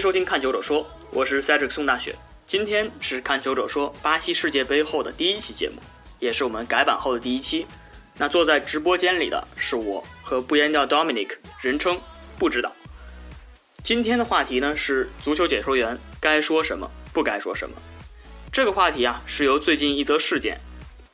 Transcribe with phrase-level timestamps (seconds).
[0.00, 2.16] 收听《看球者说》，我是 Cedric 宋大雪。
[2.46, 5.76] 今天是《看球者说》巴西世界杯后的第一期节目，
[6.18, 7.66] 也是我们改版后的第一期。
[8.16, 12.00] 那坐在直播间里的是我和不言调 Dominic，人称
[12.38, 12.72] 不知道。
[13.84, 17.76] 今天的话题呢是足球解说员该说什么，不该说什么。
[18.50, 20.58] 这个话题啊是由最近一则事件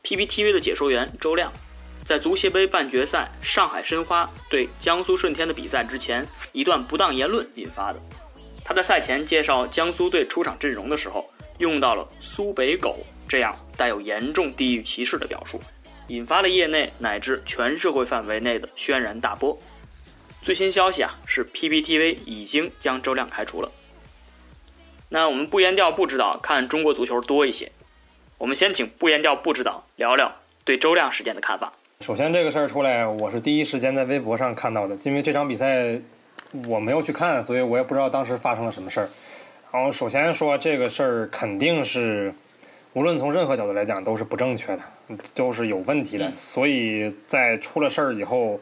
[0.05, 1.53] ，PPTV 的解说员周亮。
[2.05, 8.01] 在足协杯半决赛上海申花对江苏舜天的比赛之前，一段不当言论引发的。
[8.69, 11.25] 他在赛前介绍江苏队出场阵容的时候，
[11.59, 12.99] 用到了“苏北狗”
[13.29, 15.61] 这样带有严重地域歧视的表述，
[16.09, 19.57] 引发了业内乃至全社会范围内的轩然大波。
[20.43, 23.71] 最新消息啊，是 PPTV 已经将周亮开除了。
[25.11, 27.71] 那我们不言调不知道看中国足球多一些，
[28.37, 31.73] 我们先请不言调不知道聊聊对周亮事件的看法。
[32.01, 36.01] 首先，这个事儿出来，我是第一时间在微博上看到的，因为这场比赛
[36.67, 39.09] 我没有去看，所以我也不知道当时发生了什么事儿。
[39.73, 42.33] 然后，首先说这个事儿肯定是，
[42.93, 44.83] 无论从任何角度来讲都是不正确的，
[45.35, 46.33] 都是有问题的。
[46.35, 48.61] 所以在出了事儿以后，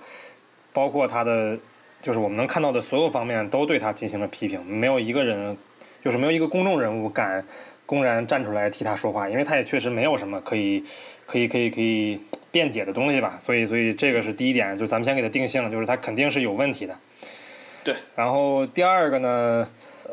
[0.72, 1.56] 包括他的，
[2.02, 5.56] 就是我们能看到的所有方面都对他进行了批评，没有一个人，
[6.02, 7.44] 就是没有一个公众人物敢
[7.86, 10.82] 公然站出来替他说话，因为他也确实没有什么可以，
[11.26, 12.20] 可以，可以，可以。
[12.54, 16.96] 辩解的东西吧，所以所以这个是第一点，就咱们先给他定性了，就是他肯定是有问题的。
[17.84, 17.94] 对。
[18.16, 19.68] 然后第二个呢，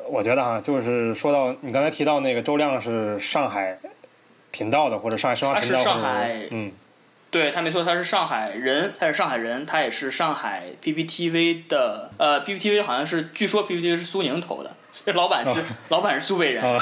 [0.09, 3.79] 我觉得哈，就是说到你刚才提到那个周亮是上海
[4.51, 6.71] 频道的，或者上海申花频道的，上海，嗯，
[7.31, 14.75] 对他没错，他是上海人，他是上海人，他也是上海 PPTV 的，呃，PPTV 好像是，据说 PPTV 是苏宁投的。
[14.91, 16.79] 这老板是老板是苏北人，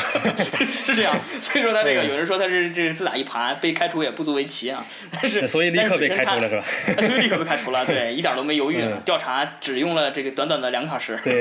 [0.67, 1.15] 是这样。
[1.39, 4.83] 所以说他这个有人说他是这自打一耙被开除也不足为奇啊。
[5.11, 6.63] 但是所以立刻被开除了是吧？
[7.05, 8.83] 所以立刻被开除了，对，一点都没犹豫。
[9.05, 11.19] 调查只用了这个短短的两小时。
[11.23, 11.39] 对，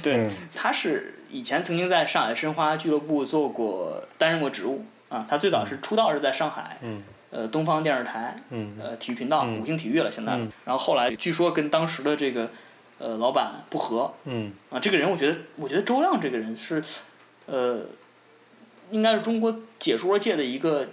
[0.00, 5.26] 对，他是以前曾经在上海申花俱乐部做过担任过职务啊。
[5.28, 10.32] 他最早是出道是在上海，嗯呃，东方电视台，嗯呃，体育频道，五星体育了现在。
[10.64, 12.48] 然后后来据说跟当时的这个。
[12.98, 16.82] 呃，老板不和，嗯，啊，这个人我觉得，我觉得周亮这个人是，
[17.46, 17.80] 呃，
[18.90, 20.88] 应该是中国解说界的一个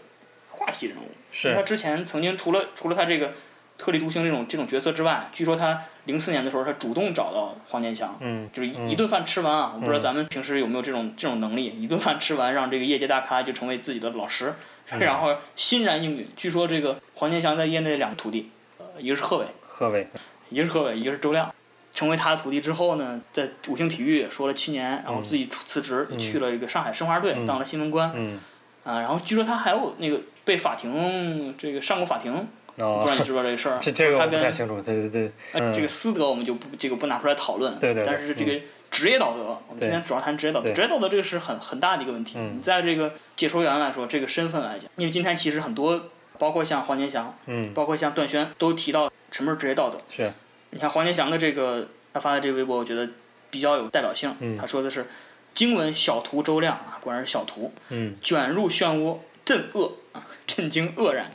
[0.49, 1.09] 话题人物。
[1.31, 1.53] 是。
[1.53, 3.31] 他之前曾经除了除了他这个
[3.77, 14.55] 特立独行这种这种角色之外，据说他零四年的时候，他主动找到黄健翔，嗯，就是一顿饭吃完啊，我不知道咱们平时有没有这种这种能力，一顿饭吃完，让这个业界大咖就成为自己的老师，
[14.99, 16.27] 然后欣然应允。
[16.35, 20.05] 据说这个黄健翔在业内两个徒弟，呃，一个是贺炜，贺炜，
[20.49, 21.53] 一个是贺炜，一个是周亮。
[21.93, 28.39] 成为他的徒弟之后呢，在五星体育说了七年，然后自己辞职去了一个上海申花队当了新闻官，嗯
[28.83, 32.33] 啊，然后据说他还有那个被法庭这个上过法庭，
[32.75, 33.77] 不知道你知不知道这个事儿？
[33.81, 35.31] 这这个我不太清楚，对对对。
[35.73, 38.05] 这个私德我们就不这个不拿出来讨论，对对。
[38.05, 38.59] 但是这个
[38.89, 40.71] 职业道德，我们今天主要谈职业道德。
[40.73, 42.39] 职业道德这个是很很大的一个问题。
[42.39, 46.09] 你在这个解说员来说，这个身份来讲，因为今天其实很多，
[46.39, 47.35] 包括像黄健翔，
[47.73, 49.97] 包括像段轩，都提到什么是职业道德。
[50.09, 50.31] 是。
[50.71, 53.07] 你看黄健翔的这个他发的这个微博，我觉得
[53.49, 54.33] 比较有代表性。
[54.57, 55.05] 他说的是
[55.53, 57.73] ：“惊闻小图周亮啊，果然是小图，
[58.21, 61.29] 卷入漩涡，震愕啊，震惊愕然。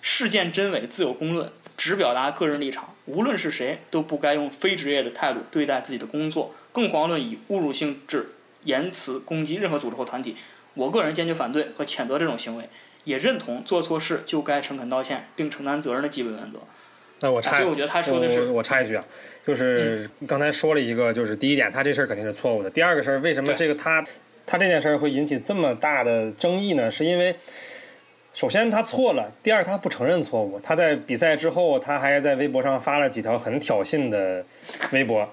[0.00, 2.94] 事件真伪自有公论，只表达个人立场。
[3.06, 8.32] 无论是谁，都不该用非职业的态度对待自己的工作，更遑论以侮辱性质
[8.64, 10.36] 言辞攻击任何组织或团体。
[10.74, 12.68] 我个人坚决反对和谴责这种行为，
[13.04, 16.60] 也认同做错事就该诚恳道歉并承担责任的基本原则。”
[17.22, 19.04] 那我插，我我插一句啊，
[19.46, 22.68] 就是刚才说了一个，就是第一点，他这事儿肯定是错误的。
[22.68, 24.04] 第二个事儿，为什么这个他
[24.44, 26.90] 他这件事儿会引起这么大的争议呢？
[26.90, 27.36] 是因为
[28.34, 30.58] 首先他错了，第二他不承认错误。
[30.58, 34.44] 他在比赛之后，他还在微博上发了几条很挑衅的
[34.90, 35.32] 微博，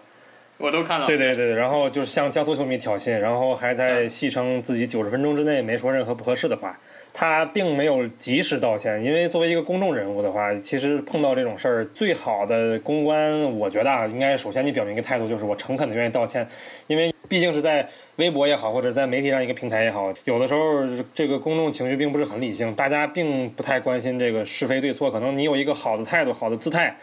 [0.57, 1.07] 我都看了。
[1.07, 6.79] 对对对，然后就是向江苏球迷挑衅，然后还在戏称自己九十分钟之内没说任何不合适的话。
[7.13, 16.47] 他并没有及时道歉，因为作为一个公众人物的话，其实碰到这种事儿，最好的公关，我觉得啊，应该首先你表明一个态度，就是我诚恳的愿意道歉，
[16.87, 26.95] 因为毕竟是在微博也好，或者在媒体上一个平台也好，有的时候这个公众情绪并不是很理性，大家并不太关心这个是非对错，可能你有一个好的态度、好的姿态。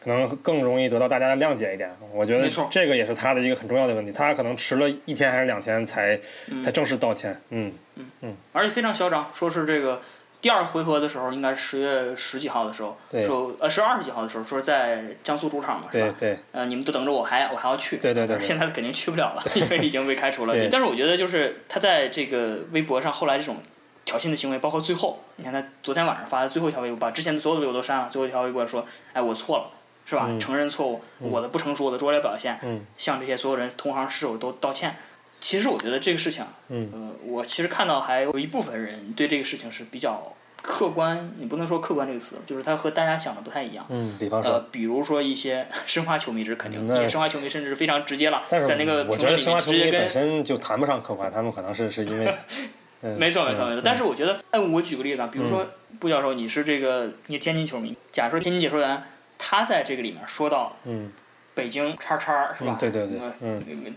[0.00, 4.12] 可能更容易得到大家的谅解一点，我觉得这个也是他的一个很重要的问题。
[4.12, 6.18] 他可能迟了一天还是两天才
[6.62, 7.40] 才正式道歉。
[7.50, 10.00] 嗯嗯嗯，而且非常嚣张，说是这个
[10.40, 12.96] 第二回合的时候，应该是十月十几号的时候，
[13.26, 16.14] 说呃十二十几号的时候，说在江苏主场嘛，是吧？
[16.18, 16.38] 对对。
[16.52, 17.96] 呃，你们都等着我，还我还要去。
[17.96, 18.40] 对对对。
[18.40, 20.54] 现在肯定去不了了， 因为已经被开除了。
[20.70, 23.56] 但是我觉得就是他在这个微博上后来这种
[24.04, 29.70] 挑衅的行为，包括最后，你看他昨天晚上发的最后一条微博，把之前的所有的微博都删了，最后一条微博说：“哎，我错了。”
[30.08, 30.30] 是吧？
[30.40, 32.58] 承认错误，我的不成熟，我的拙劣表现，
[32.96, 34.96] 向这些所有人同行室友都道歉。
[35.40, 36.90] 其实我觉得这个事情啊，嗯。
[36.92, 43.86] 呃，我其实看到还有一部分人对这个事情是比较客观，你不能说客观这个词，就是他和大家想的不太一样。
[43.90, 52.34] 嗯，比方呃说，，比如说一些 申花球迷，这是肯定的，那因为申花球迷甚至是非常直接了，在那个我觉得评论里面申花球迷直接跟本身就谈不上客观，他们可能是是因为，
[53.02, 55.64] 嗯没错没错没错，但是是我觉得，哎，我举个例子啊，比如说
[56.00, 59.00] 布教授，你是这个你天津球迷，假如说天津解说员
[59.38, 61.10] 他在这个里面说到嗯
[61.54, 62.76] 北京叉叉是吧？
[62.76, 63.94] 嗯对对对嗯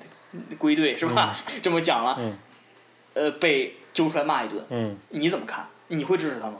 [0.57, 1.35] 归队是吧？
[1.61, 2.37] 这么讲了，嗯
[3.13, 4.97] 呃，被揪出来骂一顿，嗯。
[5.09, 5.67] 你怎么看？
[5.89, 6.59] 你会支持他吗？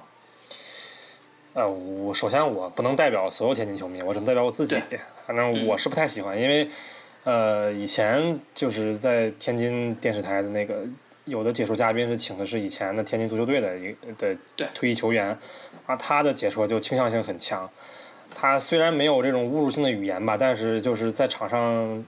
[1.54, 4.82] 呃，我首先我不能代表所有天津球迷，我只能代表我自己。
[5.26, 6.70] 反正我是不太喜欢，因为
[7.24, 10.86] 呃，以前就是在天津电视台的那个
[11.26, 15.38] 有的解说嘉宾是请的是以前的天津足球队的一的对退役球员，
[15.86, 17.70] 啊，他的解说就倾向性很强。
[18.34, 22.06] 他虽然没有这种侮辱性的语言吧，但是就是在场上，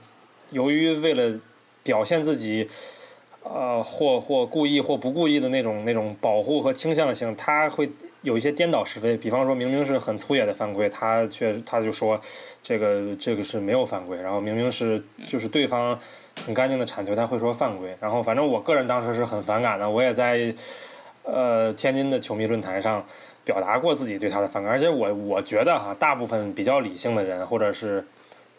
[0.50, 1.38] 由于为了
[1.82, 2.68] 表现自己。
[3.46, 7.90] 呃，或或故意或不故意的那种那种保护和倾向性，他会
[8.22, 9.18] 有一些颠倒是非。
[9.18, 12.18] 比方说明明是很粗野的犯规，他却他就说
[12.62, 16.00] 这个这个是没有犯规，然后明明是就是对方
[16.46, 17.94] 很干净的铲球，他会说犯规。
[18.00, 20.54] 然后反正我个人当时是很反感的，我也在
[21.24, 23.04] 呃天津的球迷论坛上
[23.44, 28.04] 表达过自己对他的反感，而且我我觉得哈，大部分比较理性的人或者是。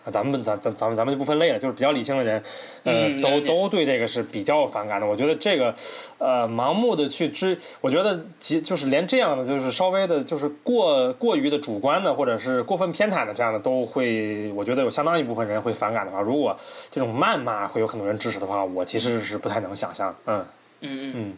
[0.05, 2.39] 啊咱们咱咱咱们咱们就不分类了，就是比较理性的人，
[2.83, 5.07] 呃，都都对这个是比较反感的。
[5.07, 5.73] 我觉得这个，
[6.19, 16.55] 呃，盲目的去支，我觉得其就是连这样的，就是稍微的，就是过过于的主观的，或者是过分偏袒的这样的，都会，我觉得有相当一部分人会反感的话，如果
[16.91, 20.15] 这种谩骂会有很多人支持的话，我其实是不太能想象。
[20.27, 20.45] 嗯
[20.81, 21.33] 嗯嗯嗯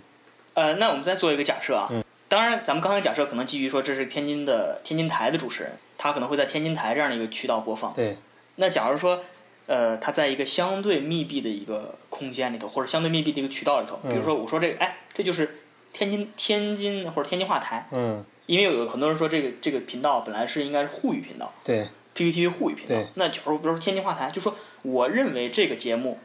[0.56, 1.90] 呃，那我们再做一个假设啊。
[2.30, 7.94] 当然，咱们刚才假设可能基于说这是天津的天津台的主持人，他可能会在天津台这样的一个渠道播放。
[7.94, 8.18] 对，
[8.56, 9.24] 那假如说，
[9.66, 15.60] 呃，他在一个相对密闭的一个空间里头，或者相对密闭的一个渠道里头，比如说我说这个，哎，这就是
[15.94, 23.10] 天津天津或者天津话台，嗯因为有有很多人说这个这个频道本来是应该是沪语频道对，，PPTV 沪语频道。
[23.16, 26.20] 那假如比如说天津话台，就说我认为这个节目，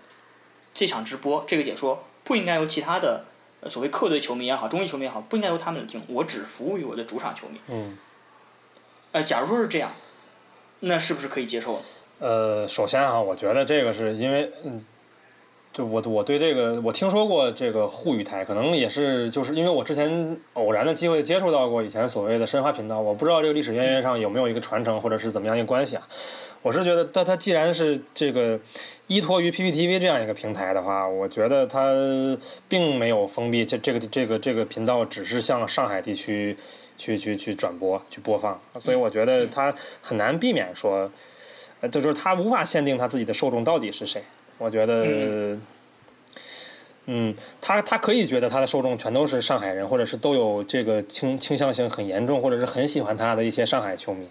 [0.74, 3.26] 这场直播这个解说不应该由其他的。
[3.62, 7.58] 呃所谓客队球迷也好，中立球迷也好，不应该由他们来听，我只服务于我的主场球迷。
[7.68, 7.96] 嗯。
[9.12, 9.92] 呃，假如说是这样，
[10.80, 11.78] 那是不是可以接受呢？
[12.18, 14.84] 呃，首先啊，我觉得这个是因为，嗯，
[15.72, 26.08] 就我我对这个我听说过这个沪语台，可能也是就是因为我之前偶然的机会接触到过以前所谓的申花频道，我不知道这个历史渊源上有没有一个传承或者是怎么样一个关系啊。
[26.62, 28.58] 我是觉得，但它既然是这个
[29.12, 31.92] 依托于 PPTV 这样一个平台的话，我觉得它
[32.68, 36.56] 并没有封闭这这个这个这个频道，只是向上海地区
[36.96, 41.10] 去去去转播去播放，所以我觉得它很难避免说。
[41.82, 44.22] 呃，就是它无法限定它自己的受众到底是谁。
[44.56, 45.58] 我觉得，
[47.06, 54.28] 嗯，他他可以觉得他的受众全都是上海人，或者是都有这个倾倾向性很严重，或者是很喜欢他的一些上海球迷。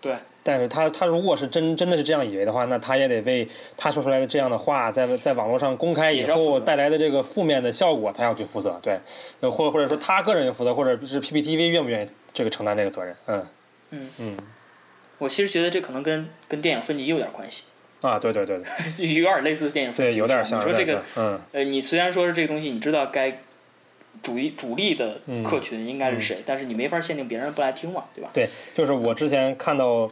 [0.00, 0.14] 对。
[0.42, 8.78] 但是他他如果是真真的是这样以为的话，那他也得为他说出来的这样的话，在在网络上公开以后带来的这个负面的效果，他要去负责。
[8.82, 8.98] 对，
[9.40, 13.14] 呃或或者说他个人要负责，或者是 PPTV 愿不愿意这个承担这个责任？
[13.26, 13.46] 嗯
[13.90, 14.36] 嗯嗯
[15.18, 17.64] 我其实觉得这可能跟跟电影分级有点关系，
[18.00, 18.58] 啊，对对对
[18.96, 20.18] 对 有点类似电影分级对，级。
[20.18, 21.38] 有点像，你说这个嗯。
[21.52, 23.42] 呃，你虽然说是这个东西，你知道该
[24.22, 28.28] 主力主力的嗯客群应该是谁，但是你没法限定别人不来听嘛，对吧？
[28.34, 30.10] 对，就是我之前看到，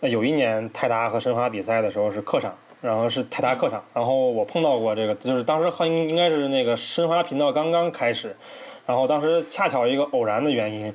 [0.00, 8.34] 呃有一年泰达和申花比赛的时候是客场，然后是泰达客场，然后我碰到过这个，就是当时应应该是那个申花频道刚刚开始，
[8.86, 10.94] 然后当时恰巧一个偶然的原因，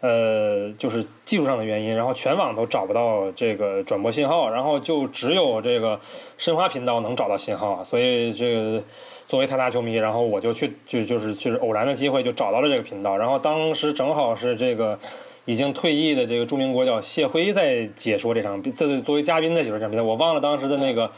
[0.00, 6.00] 呃，就是技术上的原因，然后全网都找不到这个转播信号，然后就只有这个
[6.38, 8.82] 申花频道能找到信号，所以这个。
[9.30, 14.98] 作为泰达球迷，然后我就去就就是就是偶然的机会就找到了这个频道，然后当时正好是这个
[15.44, 21.08] 已经退役的这个著名国脚谢辉在解说这场比，这作为嘉宾在解说这场比赛，我忘了当时的那个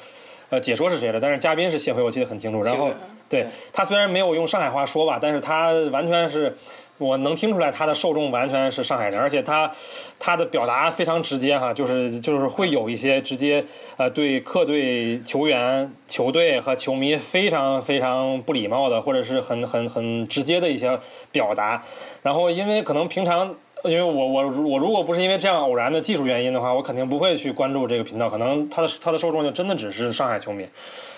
[0.51, 2.63] 呃解说是谁了，但是嘉宾是谢辉，我记得很清楚。
[2.63, 2.91] 然后
[3.31, 6.55] 对他虽然没有用上海话说吧，但是他完全是。
[6.99, 9.71] 我能听出来他的受众完全是上海人，而且他
[10.19, 13.65] 他的表达非常直接哈，就是就是会有一些直接
[13.97, 20.99] 呃对客队球员、球队和球迷非常非常不礼貌的，或者是很很很直接的一些
[21.31, 21.83] 表达。
[22.23, 23.55] 然后因为可能平常。
[23.85, 28.31] 因为我我我如果不是因为这样偶然的技术原因的话，我肯定不会去关注这个频道。
[28.31, 30.65] 可能他的他的受众就真的只是上海球迷，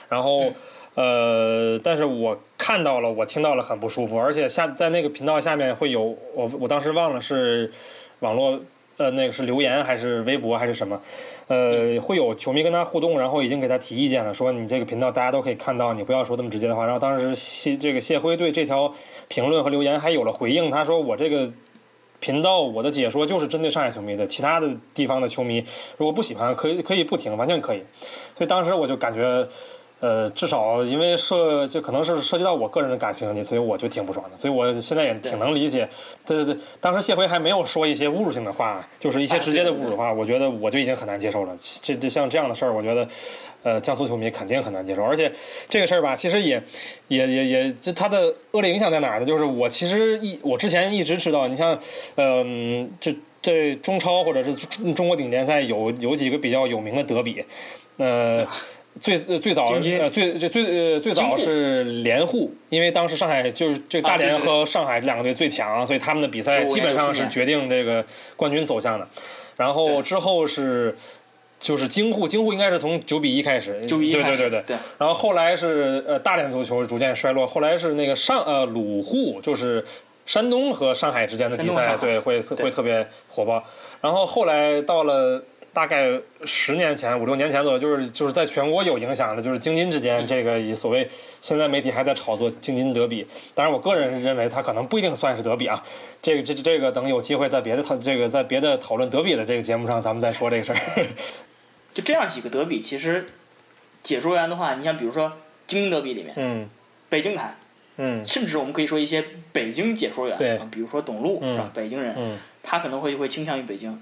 [0.09, 0.51] 然后。
[0.95, 7.73] 呃，但是我看到了，我听到了很不舒服，而且下在那个频道下面会有我，我当时忘了是
[8.21, 8.61] 网络
[8.97, 11.01] 呃，那个是留言还是微博还是什么？
[11.49, 16.85] 呃，会有球迷跟他互动，然后已经给他提意见了，说你这个频道大家都可以看到，你不要说这么直接的话。
[16.85, 18.95] 然后当时谢这个谢辉对这条
[19.27, 21.51] 评论和留言还有了回应，他说我这个
[22.21, 25.65] 频道我的解说就是针对上海球迷的，其他的地方的球迷
[25.97, 27.83] 如果不喜欢可以可以不听，完全可以。
[28.37, 29.49] 所以当时我就感觉。
[30.05, 34.37] 呃，至少因为涉就可能是涉及到我个人的感情问题，所以我就挺不爽的。
[34.37, 35.89] 所以我现在也挺能理解。
[36.27, 41.57] 对对对，当时谢辉还没有说一些侮辱性的话，就是一些直接的侮辱的话，我觉得我就已经很难接受了。
[41.81, 43.09] 这这像这样的事儿，我觉得，
[43.63, 45.03] 呃，江苏球迷肯定很难接受。
[45.03, 45.33] 而且
[45.71, 46.63] 这个事儿吧，其实也
[47.09, 49.25] 也也也，就它的恶劣影响在哪儿呢？
[49.25, 51.79] 就是我其实一我之前一直知道，你像，
[52.17, 54.53] 嗯，这这中超或者是
[54.93, 57.43] 中国顶尖赛有有几个比较有名的德比，
[57.97, 58.47] 呃。
[59.01, 68.05] 最最早呃最最最呃最早是联沪，因为当时上海就是这大连和上海这两个队最强，所以他们的比赛基本上是决定这个
[68.37, 69.07] 冠军走向的。
[69.57, 70.97] 然后之后是
[71.59, 74.77] 就是京沪，京沪应该是从九比一开始，九比一对对对对。
[74.97, 79.85] 然后后来是呃大连足球逐渐衰落，后来是那个上呃鲁沪，就是
[80.25, 83.65] 山东和上海之间的比赛，对会会特别火爆。
[84.01, 85.43] 然后后来到了。
[85.75, 86.09] 大概
[86.45, 91.11] 十年前、五六年前左右，就是就是在全国有影响的，就是京津之间这个以所谓
[91.43, 93.27] 现在媒体还在炒作京津德比。
[93.55, 95.85] 当然，我个人认为它可能不一定算是德比啊。
[96.23, 100.79] 这个这这个等有机会在别的讨这个在别的讨论德比的这个节目上，咱们再说这个事儿。
[101.93, 103.27] 就这样几个德比，其实
[104.01, 105.33] 解说员的话，你像比如说
[105.67, 106.69] 京津德比里面，嗯，
[107.09, 107.57] 北京台，
[107.97, 111.69] 嗯，甚至我们可以说一些北京解说员，对，比如说董路是吧？
[111.75, 114.01] 北京人，嗯，他可能会会倾向于北京。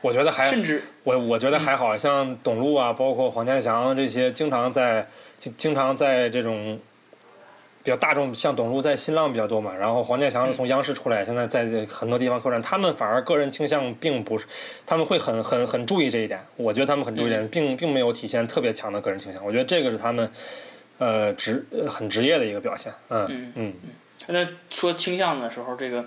[0.00, 5.06] 我觉得还，甚至我我觉得还好像董路啊，包括黄健翔这些，经常在
[5.38, 6.78] 经经常在这种
[7.82, 14.46] 比较大众，像董路在新浪比较多嘛，然后黄健翔是从央视出来，现在在很多地方客串，他们反而个人倾向并不是，
[14.86, 20.30] 他们会很很很注意这一点，我觉得他们很注意这一点，并并没有体现特别强的个人倾向，我觉得这个是他们
[20.98, 23.74] 呃职很职业的一个表现，嗯嗯嗯。
[24.28, 26.04] 那说倾向的时候，这个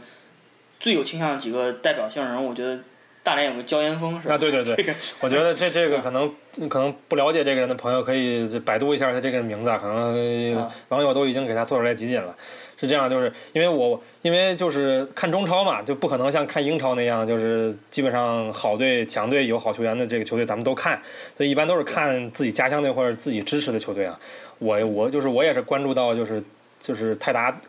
[0.79, 2.79] 最有倾向的几个代表性人，我觉得。
[3.25, 4.35] 大连有个焦岩峰是吧？
[4.35, 6.31] 啊，对对对， 我觉得这这个可能
[6.69, 12.35] 可能不了解这个人的朋友可以百度一下他这个人名字，可能网友都已经给他做出来集锦了。
[12.79, 21.01] 是这样，就是因为我因为就是看中超嘛，就不可能像看英超那样，就是基本上好队强队有好球员的这个球队咱们都看，
[21.35, 24.19] 所以一般都是看自己家乡队或者自己支持的球队啊。
[24.59, 26.43] 我我就是我也是关注到就是
[26.79, 27.59] 就是泰达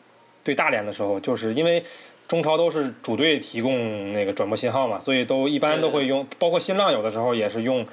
[0.45, 1.83] 对大连的时候，就是因为。
[2.29, 7.87] 中超都是主队提供那个转播信号嘛，所以都一般都会用，包括新浪有的时候也是用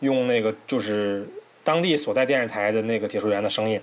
[0.00, 1.28] 用那个就是
[1.62, 3.78] 当地所在电视台的那个解说员的声音，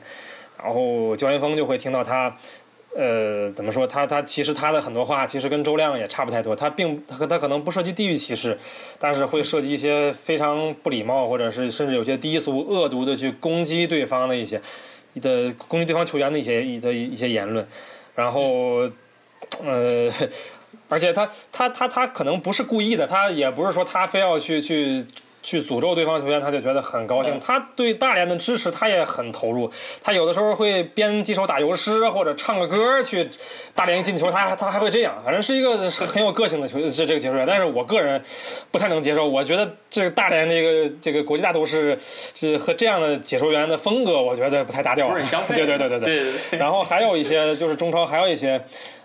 [0.57, 2.35] 然后焦岩峰就会听到他，
[2.95, 3.85] 呃，怎么说？
[3.85, 8.57] 他他其实他的很多话其实跟周亮也差不太多，他并他他可能不涉及地域歧视，
[8.97, 14.59] 但是会涉及一些非常不礼貌或者是甚至有些低俗恶毒的去攻击对方的一些
[15.21, 17.67] 的攻击对方球员的一些一的一些言论，
[18.15, 18.89] 然后。
[19.63, 20.11] 呃，
[20.89, 25.05] 而且他他他他可能不是故意的，他也不是说他非要去去
[25.43, 27.39] 去诅咒对方球员，他就觉得很高兴。
[27.39, 29.69] 他对大连的支持，他也很投入。
[30.01, 33.29] 他有的时候会编几首打油诗，或者唱个歌去
[33.75, 35.21] 大连进球，他他还会这样。
[35.23, 37.45] 反正是一个很有个性的球这这个解说员。
[37.45, 38.23] 但是我个人
[38.71, 45.13] 不太能接受，我觉得这个大连这个这个国际大都市是和这样的解说员的风格，我觉得不太搭调。
[45.49, 46.57] 对对对对对。
[46.57, 48.59] 然后还有一些就是中超，还有一些。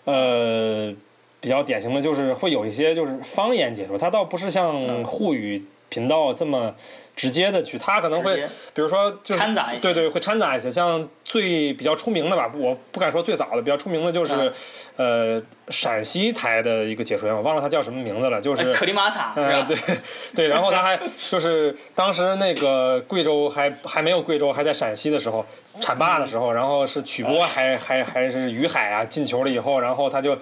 [0.04, 0.90] 呃，
[1.38, 6.74] 比较典型的就是会有一些就是方言解说，它倒不是像沪语频道这么
[7.16, 8.36] 直接的去，他可能会
[8.74, 10.70] 比如说就是掺杂一些，对对，会掺杂一些。
[10.70, 14.52] 像最比较出名的吧，我不敢说最早的，比较出名的就是
[14.96, 19.76] 呃陕西台的一个解说员，我忘了他叫什么名字了，就是克里马萨，嗯对
[20.34, 20.98] 对，然后他还
[21.30, 25.44] 就是当时那个贵州还还没有贵州，还在陕西的时候。
[25.80, 30.36] 铲坝的时候，然后是曲波还还还是于海啊进球了以后，然后他就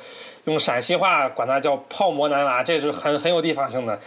[0.44, 4.00] 用陕西话管他叫泡馍男娃，这是很很有地方性的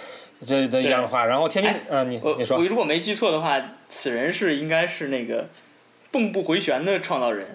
[0.45, 1.25] 这的一样的话。
[1.25, 5.49] 然后天津，嗯，你你说，我如果没记错的话，此人是应该是那个
[6.11, 7.47] 蚌埠回旋的创造人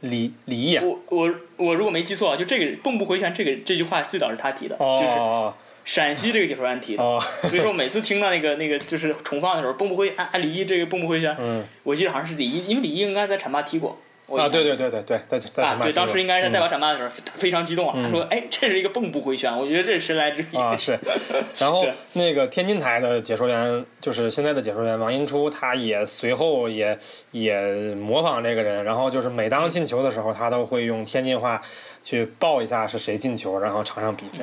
[0.00, 0.78] 李李毅。
[0.78, 5.52] 我我我如果没记错，就这个蚌埠回旋这个这句话最早是他提的，就是。
[5.86, 13.96] 陕西这个解说员提的， 所以说每次听到那个那个就是重放的时候，蚌埠回按按李毅这个蚌埠回旋，我记得好像是李毅，因为李毅应该在浐灞踢过。
[14.28, 20.98] 啊，对对对对对，在在啊，对，当时应该是代表浐灞的时候非常激动啊，他说：“哎，这是一个蚌埠回旋，我觉得这是神来之笔。”啊，是。
[21.58, 26.98] 然后那个天津台的解说员，就是现在的解说员王英初，他也随后也
[27.30, 27.60] 也
[27.94, 31.62] 模仿这个人，然后就是每当进球的时候，他都会用天津话
[32.02, 34.40] 去报一下是谁进球，然后场上比分。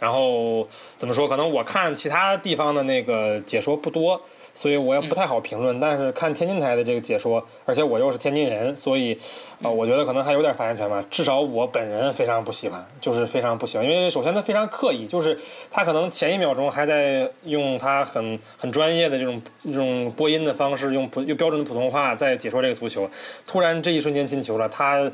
[0.00, 0.68] 然后
[0.98, 1.28] 怎么说？
[1.28, 4.20] 可能我看其他地方的那个解说不多，
[4.54, 5.78] 所以我也不太好评论。
[5.78, 9.12] 但是看天津台的这个解说，而且我又是天津人，所以
[9.60, 11.04] 啊、呃我觉得可能还有点发言权吧。
[11.10, 15.38] 至少我本人非常不喜欢，就是非常不喜欢，因为首先他非常刻意，就是
[15.70, 23.10] 他可能前一秒钟还在用他很很专业的这种这种播音的方式，用普用标准的普通话在解说这个足球，
[23.46, 25.10] 突然这一瞬间进球了，他。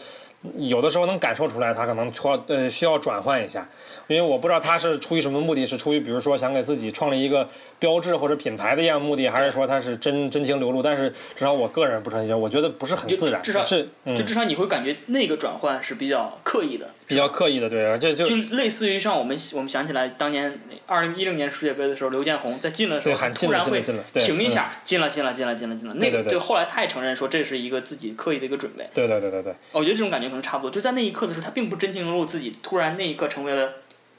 [0.56, 3.68] 有的时候能感受出来，他可能需要呃需要转换一下，
[4.06, 7.46] 因为我不知道他是出于什么目的，是出于比如说想给自己创立一个
[7.78, 10.82] 标志或者品牌的一样目的，还是说他是真真情流露？
[10.82, 14.26] 但是至少我个人不是很我觉得不是很自然，至少是就嗯。
[14.26, 23.82] 至少你会感觉那个转换是比较刻意的，比较刻意的，对，而且就就类似于像我们我们想起来当年二零一零年世界杯的时候，刘建宏在进的时候，突然会
[24.14, 26.38] 停一下，进了进了进了进了进了，那个对。
[26.38, 28.88] 后来他也承认说这是一个自己刻意的一个准备。
[28.94, 33.72] 对对对对对，我觉得这种感觉可能差不多，就在那一刻的时候，他并不真情流露自己突然那一刻成为了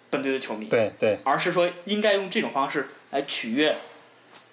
[0.09, 1.17] 本队的球迷，对对。
[1.23, 3.75] 而是说应该用这种方式来取悦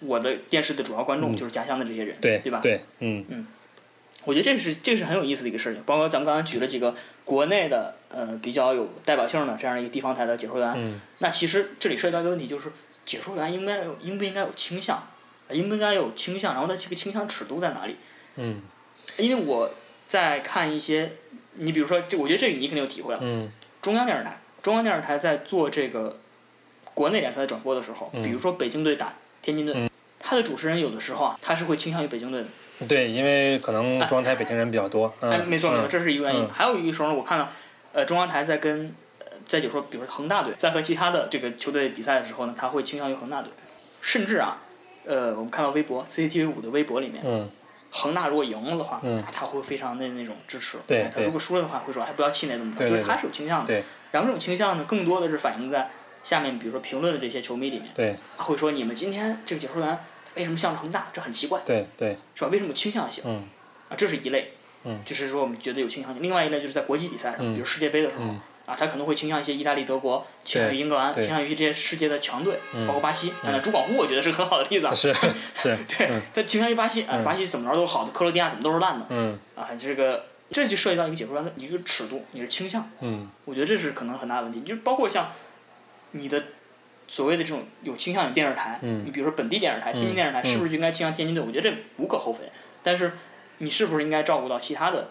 [0.00, 1.36] 我的电视的主要观众，嗯。
[1.36, 2.60] 就是家乡的这些人，对对吧？
[2.62, 3.46] 对，嗯。
[4.24, 6.94] 我觉得这是这是很有意思的一个事情，包括咱们刚刚举了几个
[7.28, 12.72] 国内的呃比较有代表性的这样一个地方台的解说员，嗯那其实这里涉及到一个问题，就是
[13.04, 15.06] 解说员应该有应不应该有倾向，
[15.50, 17.96] 应不应该有倾向，然后他这个倾向尺度在哪里？
[18.36, 18.62] 嗯
[19.18, 19.70] 因为我
[20.08, 21.12] 在看一些，
[21.56, 23.20] 你比如说，这我觉得这个你肯定有体会了。
[23.22, 26.18] 嗯中央电视台，中央电视台在做这个
[26.94, 32.48] 国内联赛的转播的时候，嗯比如说北京队打天津队，嗯他的主持人有的时候啊，他是会倾向于北京队的。
[32.86, 36.42] 对，因为可能中央台北京人比较多，哎，嗯，没错没错，嗯这是一个原因。
[36.42, 37.48] 嗯还有一个时候呢，我看到，
[37.92, 43.50] 呃，中央台在跟呃在解说，比如说恒大队在和其他的这个球队比赛的时候呢，他会倾向于恒大队，
[44.00, 44.58] 甚至啊，
[45.04, 47.50] 呃，我们看到微博 CCTV 五的微博里面，嗯
[47.90, 50.76] 恒大如果赢了的话，嗯他会非常的那种支持。
[50.86, 53.66] 他如果输了的话，会说哎不要气馁怎么多，对对就是他是有倾向的。
[53.66, 55.90] 对然后这种倾向呢，更多的是反映在
[56.22, 59.98] 下面，比如说评论的这些球迷里面，对他会说你们今天这个解说员
[60.38, 61.08] 为什么向着恒大？
[61.12, 62.48] 这很奇怪，对对，是吧？
[62.50, 63.22] 为什么有倾向性？
[63.26, 63.44] 嗯。
[63.90, 64.52] 啊，这是一类，
[64.84, 64.98] 嗯。
[65.04, 66.22] 就是说我们觉得有倾向性。
[66.22, 67.52] 另外一类就是在国际比赛上，嗯。
[67.54, 68.40] 比如世界杯的时候，嗯。
[68.66, 72.86] 啊，他可能会倾向一些意大利、德国，倾向于英格兰，倾向于这些世界的强队，嗯。
[72.86, 73.30] 包括巴西。
[73.30, 74.94] 啊，那主管户我觉得是很好的例子啊。
[74.94, 75.12] 是
[75.60, 79.06] 是，对嗯，他倾向于巴西啊，巴西怎么着都是好的，克罗地亚怎么都是烂的。
[79.08, 79.38] 嗯。
[79.56, 83.28] 啊，这个这就涉及到一个解说员的一个尺度，你是倾向，嗯。
[83.46, 85.30] 我觉得这是可能很大的问题，就是包括像
[86.12, 86.42] 你的
[87.08, 91.42] 所谓的这种有倾向的电视台，嗯你比如说本地电视台，天津电视台，嗯是不是就应该倾向天津队？
[91.42, 92.44] 我觉得这无可厚非，
[92.82, 93.12] 但是
[93.58, 95.08] 你是不是应该照顾到其他的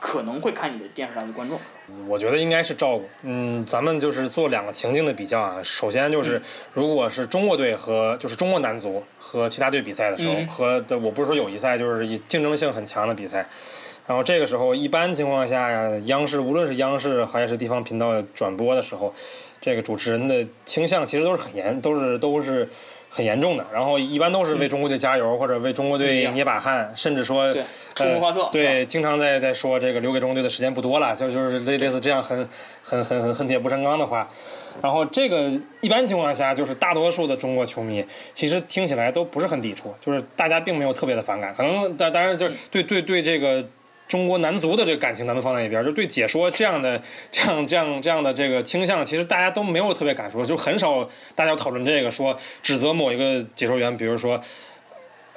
[0.00, 1.60] 可能会看你的电视台的观众？
[2.08, 3.06] 我觉得应该是照顾。
[3.22, 5.60] 嗯，咱们就是做两个情境的比较啊。
[5.62, 6.40] 首先就是，
[6.72, 13.46] 如果是中国队和就是中国男足和其他队比赛的时候，嗯和的我不是说友谊赛，就是以竞争性很强的比赛。
[14.06, 19.14] 然后这个时候，一般情况下，央视无论是央视还是地方频道转播的时候，
[19.64, 22.68] 这个主持人的倾向其实都是很严，都是都是
[23.08, 23.64] 很严重的。
[23.72, 32.46] 然后一般都是为中国队加油，或者为中国队捏把汗，甚至说对，出谋划策，呃，对，经常在在说这个留给中国队的时间不多了，就就是类类似这样很
[32.82, 34.28] 很很很恨铁不成钢的话。
[34.82, 35.50] 然后这个
[35.80, 41.54] 一般情况下，就是大多数的中国球迷其实听起来都不是很抵触，就是大家并没有特别的反感。
[41.54, 43.64] 可能当当然就是对对对这个
[44.08, 54.40] 中国男足的这个感情咱们放在一边，就对解说这样的 这样这样这样的这个倾向，其实大家都没有特别敢说，就很少大家讨论这个说指责某一个解说员，比如说。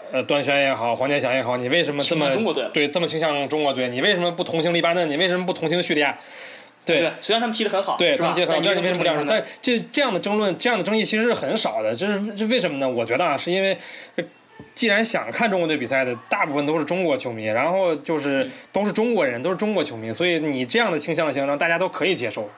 [0.10, 3.90] 呃，段轩也好，黄健翔也好，你为什么这么中国队对这么倾向中国队？
[3.90, 5.10] 你为什么不同情黎巴嫩？
[5.10, 6.18] 你为什么不同情叙利亚？
[6.86, 8.34] 对对，虽然他们踢得很好，对，他们？
[8.34, 9.26] 接很好，但是为什么不这样说？
[9.28, 11.94] 但这这样的争论、这样的争议其实是很少的。
[11.94, 12.88] 这是这为什么呢？
[12.88, 13.78] 我觉得啊，是因为
[14.16, 14.24] 呃
[14.76, 22.50] 既然想看中国队比赛的大部分都是中国球迷，然后就是都是中国人，都是中国球迷，所以你这样的倾向性让大家都可以接受，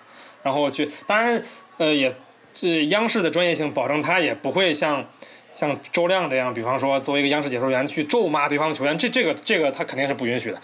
[0.44, 1.44] 然后去，当然
[1.78, 2.14] 呃也
[2.54, 5.06] 这央视的专业性保证他也不会像。
[5.52, 10.62] 像周亮这样，比方说作为一个央视解说员去咒骂对方的球员，这这个这个他肯定是不允许的。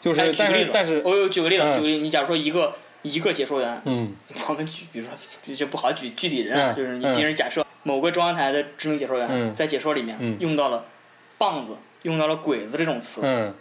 [0.00, 4.14] 就是，哎举个例子，但是但是，我有举个例子，嗯举个例子，你假如说一个一个解说员，嗯
[4.48, 10.84] 我们举，比如说就不好举具体人啊，嗯就是你嗯别人假设某个中央台的知名解说员、嗯在解说里面嗯用到了
[11.38, 11.72] “棒子”，
[12.02, 13.54] 用到了“鬼子”这种词，嗯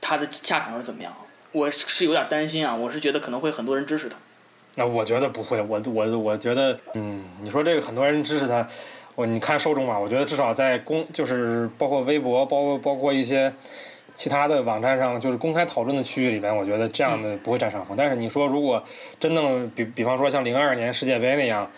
[0.00, 1.12] 他的下场是怎么样？
[1.50, 4.16] 我是是有点担心啊，我是觉得可能会很多人支持他。
[4.76, 8.66] 那我觉得不会，我我我觉得，嗯，你说这个很多人支持他，
[9.16, 13.52] 我你看受众吧，我觉得至少在公就是包括微博，包括包括一些
[14.14, 17.96] 其他的网站上，就是公开讨论的区域里边，我觉得这样的不会占上风。
[17.96, 18.82] 但是你说如果
[19.20, 21.70] 真正比比方说像零二年世界杯那样，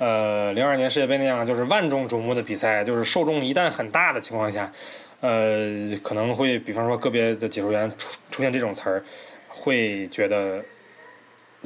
[0.00, 4.72] 呃，零二年世界杯那样就是万众瞩目的比赛，就是受众一旦很大的情况下，
[5.20, 5.68] 呃，
[6.02, 9.04] 可能会比方说个别的解说员出出现这种词儿，
[9.46, 10.62] 会觉得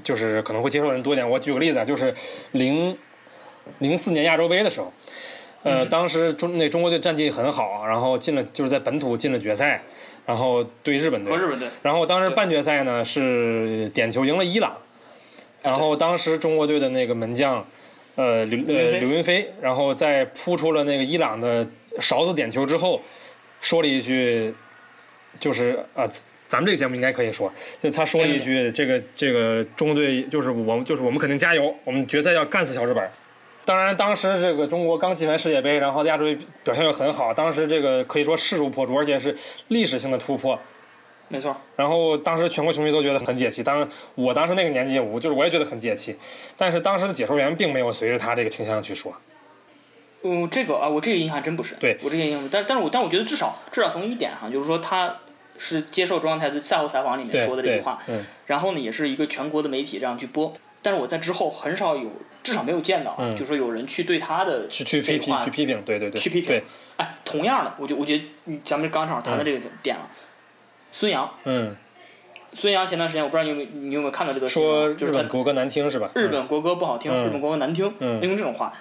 [0.02, 1.30] 就是可能会接受的人多一点。
[1.30, 2.12] 我举个例子啊，就是
[2.50, 2.98] 零
[3.78, 4.92] 零四年亚洲杯的时候，
[5.62, 9.80] 呃，当时中那中国队战绩很好，然后进了就是在本土进了决赛，
[10.26, 14.76] 然后对日本队和，日本队，然后当时半决赛呢是点球赢了伊朗，
[15.62, 17.64] 然后当时中国队的那个门将，
[18.16, 21.66] 呃刘呃刘云飞，然后在扑出了那个伊朗的
[22.00, 23.00] 勺子点球之后，
[23.60, 24.52] 说了一句，
[25.38, 26.08] 就是啊。
[26.46, 33.10] 咱们这个节目应该可以说，就他说了一句：“这个这个中国队就是我们就是我们肯定加油，我们决赛要干死小日本。”
[33.64, 39.36] 当然，当时这个中国刚进完世界杯，然后亚洲杯表现又很好，当时这个可以说势如破竹，而且是
[39.68, 40.56] 历史性的突破。
[41.28, 46.16] 没错，然后当时全国球迷都觉得很解气，当然我当时那个年纪，我就是我也觉得很解气，
[46.56, 49.12] 但是当时的解说员并没有随着他这个倾向去说。
[50.22, 51.98] 嗯，这个啊，我这个印象真不是，对。
[52.02, 55.16] 我这个印象，但但是我但我觉得至少至少从一点哈，就是说他
[55.58, 58.24] 是接受中央台的赛后采访里面说的这句话，，嗯。
[58.46, 62.10] 然后呢，也是一个全国的媒体这样去播，但是我在之后很少有，
[62.42, 63.36] 至少没有见到啊，嗯。
[63.36, 66.48] 就说有人去对他的去去批评去批评，对对对，去批评。
[66.48, 66.62] 对，
[66.96, 70.08] 哎，同样的，我就我觉得嗯咱们刚正好谈到这个点了，
[70.94, 71.74] 孙杨，嗯，
[72.52, 76.08] 孙杨前段时间我不知道你有没有你有没有看到这个说，就是他日本国歌难听是吧？
[76.14, 78.72] 日本国歌不好听，嗯日本国歌难听，嗯用这种话，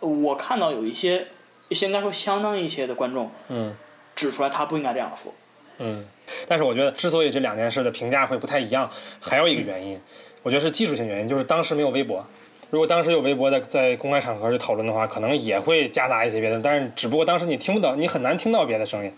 [0.00, 1.28] 呃我看到有一些，
[1.68, 3.72] 一些应该说相当一些的观众嗯
[4.16, 5.32] 指出来他不应该这样说。
[5.78, 6.04] 嗯，
[6.48, 9.96] 但是我觉得之所以这两件事的评价会不太一样，还有一个原因，
[10.42, 12.26] 我觉得是技术性原因，就是当时没有微博。
[12.70, 19.12] 如果当时有微博的在公开场合去讨论的话，可能也会夹杂一些别的，但是只不过当时你听不到，你很难听到别的声音。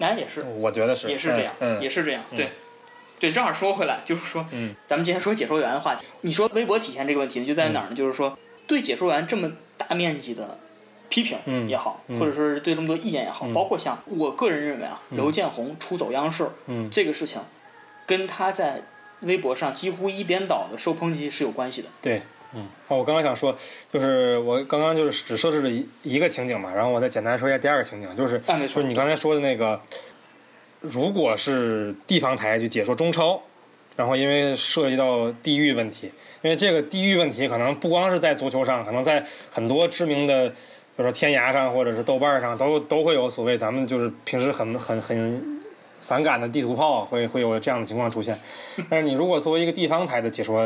[0.00, 2.50] 哎，也是，我觉得是，也是这样，也是这样，对。
[3.20, 4.74] 对，正好说回来，就是说，嗯。
[4.86, 7.94] 咱们今天说解说员的话题，你说微博体现这个问题呢，就在于哪儿呢？
[7.94, 10.58] 就是说，对解说员这么大面积的
[11.08, 12.18] 批评嗯也好，嗯。
[12.18, 16.90] 或者说是对这么多意见也好，包括像我个人认为啊，刘建宏出走央视、嗯。
[16.90, 17.40] 这个事情，
[18.04, 18.82] 跟他在
[19.20, 21.88] 微博上几乎一边倒的受抨击是有关系的。
[22.02, 22.22] 对，
[22.56, 23.56] 嗯，哦，我刚刚想说，
[23.92, 29.80] 就是我刚刚就是只设置了一一个情景嘛，然后我再简单说一下第二个情景，就是就是，你刚才说的那个，
[30.80, 33.42] 如果是地方台去解说中超，
[33.96, 36.10] 然后因为涉及到地域问题，
[36.42, 40.54] 因为这个地域问题可能不光是在足球上，可能在很多知名的，比
[40.96, 45.60] 如说天涯上或者是豆瓣上，都都会有所谓咱们就是平时很很很
[46.00, 48.38] 反感的地图炮，会会有这样的情况出现。
[48.88, 50.62] 但是你如果作为一个地方台的解说，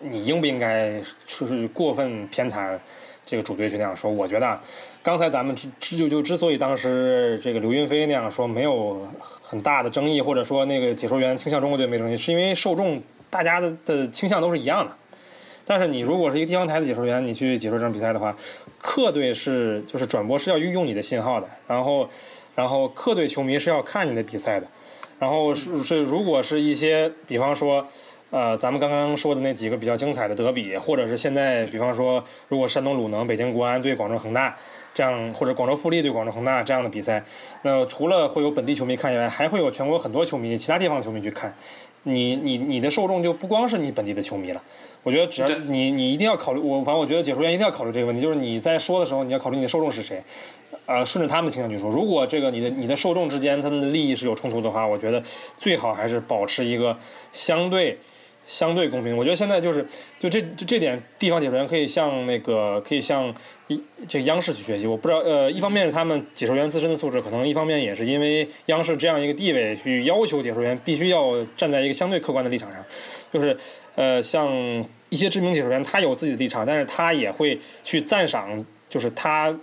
[0.00, 2.78] 你应不应该就是过分偏袒
[3.24, 4.10] 这个主队去那样说？
[4.10, 4.60] 我觉得，
[5.02, 9.08] 刚才咱们之就就之所以当时这个刘云飞那样说没有
[9.42, 14.92] 很大的争议，或者说那个解说员倾向中国队没争议，是因为受众大家的的倾向都是一样的。
[15.64, 18.36] 但是你如果是一个地方台的解说员，你去解说这场比赛的话，
[18.78, 22.08] 客队是就是转播是要用你的信号的，然后
[22.54, 24.66] 然后客队球迷是要看你的比赛的，
[25.18, 27.86] 然后是是如果是一些比方说。
[28.34, 34.56] 呃，咱们刚刚说的那几个比较精彩的德比，或者是现在，比方说，如果山东鲁能、北京国安对广州恒大
[34.92, 37.22] 这样，或者广州富力对广州恒大这样的比赛，
[37.62, 41.54] 那除了会有本地球迷看以外，还会有全国很多球迷、其他地方的球迷去看。
[42.02, 44.60] 你你你的受众就不光是你本地的球迷了。
[45.04, 50.20] 我觉得只要你你一定要考虑，我反正我觉得解说员一定要考虑这个问题，就是你在说的时候，你要考虑你的受众是谁，
[50.86, 51.88] 呃，顺着他们的倾向去说。
[51.88, 55.22] 如果这个你的你的受众之间他们的利益是有冲突的话，我觉得
[55.56, 56.98] 最好还是保持一个
[57.30, 57.96] 相对。
[58.46, 59.84] 相对公平，我觉得现在就是
[60.18, 63.34] 就这就这点，地方解说员可以向那个可以向
[63.68, 64.86] 一这个央视去学习。
[64.86, 72.84] 我不知道，呃，一方面是他们解说员自身的素质，可能一方面也是因为央视这样一个地位，去要求解说员必须要站在一个相对客观的立场上。
[73.32, 73.56] 就是
[73.94, 74.52] 呃，像
[75.08, 79.58] 一些知名解说员，他有自己的立场，但是他也会去赞赏，就是他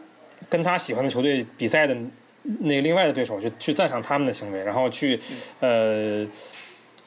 [0.50, 1.96] 跟他喜欢的球队比赛的
[2.62, 5.20] 那个另外的对手，去去赞赏他们的行为，然后去
[5.60, 6.26] 呃。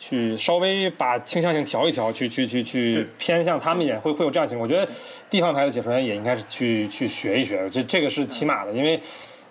[0.07, 4.69] 去稍微把倾向性调一调，去去去去偏向他们一点，会会有这样情况。
[4.69, 4.87] 我觉得
[5.31, 9.01] 地方台的解说员也应该是去去学一学，这这个是起码的，因为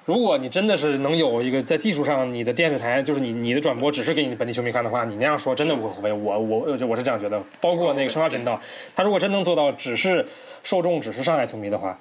[0.05, 6.11] 如果你真的是能有一个在技术上，你的电视台就是你你的转播只是给你本地球迷看的话，你那样说真的无可厚非。
[6.11, 7.41] 我我我是这样觉得。
[7.59, 8.61] 包括那个申花频道，
[8.95, 10.23] 他如果真能做到只是
[10.61, 11.97] 受众只是上海球迷的话，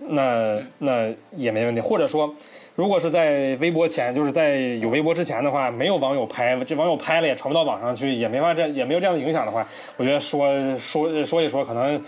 [0.00, 1.80] 那那也没问题。
[1.80, 2.32] 或者说，
[2.74, 12.02] 如果是在微博前，就是在有微博之前的话，没有网友拍，这网友拍了也传不到网上去，也没法这也没有这样的影响的话，我觉得说说说一说，可能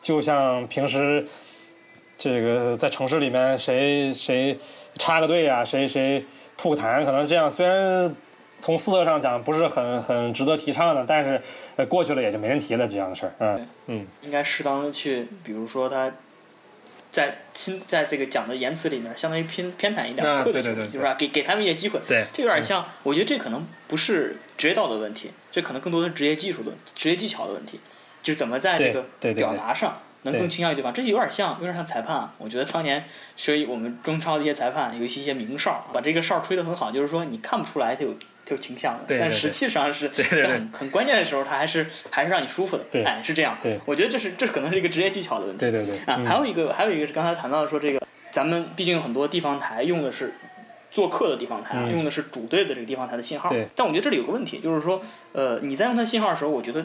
[0.00, 1.26] 就像平时
[2.18, 4.58] 这个在城市里面谁谁
[4.96, 6.24] 插个队啊，谁谁
[6.56, 8.14] 吐个痰，可能这样虽然
[8.60, 11.40] 从四德上讲不是很很值得提倡的，但是
[11.76, 16.12] 呃过去了也就没人提了这样的事儿，嗯嗯应该适当的去，比如说他
[17.10, 21.14] 在亲在这个讲的言辞里面，相当于偏偏袒一点啊客队对对对球迷就是吧？
[21.14, 22.00] 给给他们一些机会。
[22.06, 27.80] 对这有点像，我觉得这可能不是职业道德问题，这可能更多的是职业技术的职业技巧的问题。
[28.22, 32.34] 就是怎么在这个表达上能更倾向于对方，这就有点像，有点像裁判啊。
[32.36, 33.02] 我觉得当年
[33.34, 38.14] 所以我们中超的一些裁判有一些一些名哨，把这个哨吹得很好，就是说你看不出来他有
[38.50, 42.84] 他有倾向的，但实际上是在很很关键的时候，他还是还是让你舒服的。
[42.90, 43.56] 对哎，是这样。
[43.62, 45.60] 对我觉得这是这可能是一个职业技巧的问题。
[45.60, 50.34] 对对对，啊，嗯还有一个还有一个是刚才谈到的说这个，咱们毕竟很多地方台用的是
[50.90, 53.68] 做客的地方台用的是主队的这个地方台的信号对。
[53.76, 55.00] 但我觉得这里有个问题，就是说，
[55.32, 56.84] 呃，你在用它信号的时候，我觉得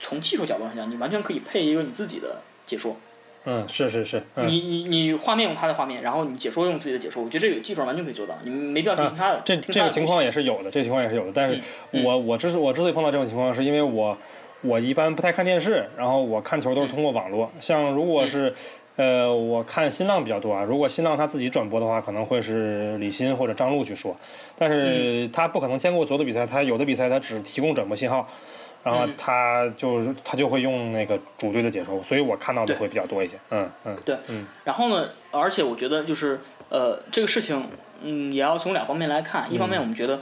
[0.00, 2.96] 从技术角度上讲，你完全可以配一个你自己的解说。
[3.44, 4.46] 嗯，是是是，嗯。
[4.46, 9.36] 你你你画面用他的画面，然后你解说用自己的解说，我觉得这个技术上完全可以做到，你没必要听他的。
[9.36, 11.32] 啊这的这个情况也是有的，这个情况也是有的。
[11.32, 11.58] 但是
[11.92, 14.18] 嗯我我之所我之所以碰到这种情况，是因为我
[14.60, 17.50] 我一般不太看电视，然后我看球都是通过网络。
[17.58, 18.52] 像如果是
[18.96, 24.14] 呃我看新浪比较多啊，如果新浪他自己转播的话，可能会是李欣或者张璐去说，
[24.56, 28.28] 但是他不可能兼顾所有的比赛，他有的比赛他只提供转播信号。
[28.88, 33.38] 然后嗯他就是他就会用那个主队的解说，所以我看到的会比较多一些。
[33.50, 34.16] 嗯嗯，对，
[34.64, 37.68] 然后呢，而且我觉得就是呃，这个事情，
[38.02, 39.52] 嗯，也要从两方面来看。
[39.52, 40.16] 一方面，我们觉得，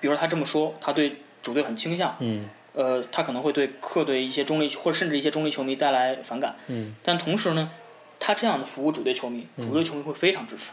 [0.00, 6.54] 比如说他这么说，他对主队很倾向，嗯呃，他可能会对客队一些中立或者甚至一些中立球迷带来反感。
[6.68, 6.94] 嗯。
[7.02, 7.70] 但同时呢，
[8.18, 10.72] 他这样的服务主队球迷，主队球迷会非常支持，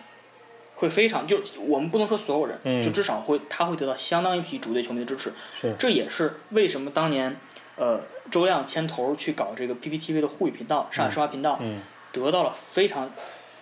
[0.79, 5.33] 会非常就我们不能说所有人，嗯就至少会他会得到相当一批主队球迷的支持。
[5.59, 7.35] 是这也是为什么当年
[7.75, 13.11] 呃周亮牵头去搞这个 PPTV 的沪语频道、上海申花频道，嗯得到了非常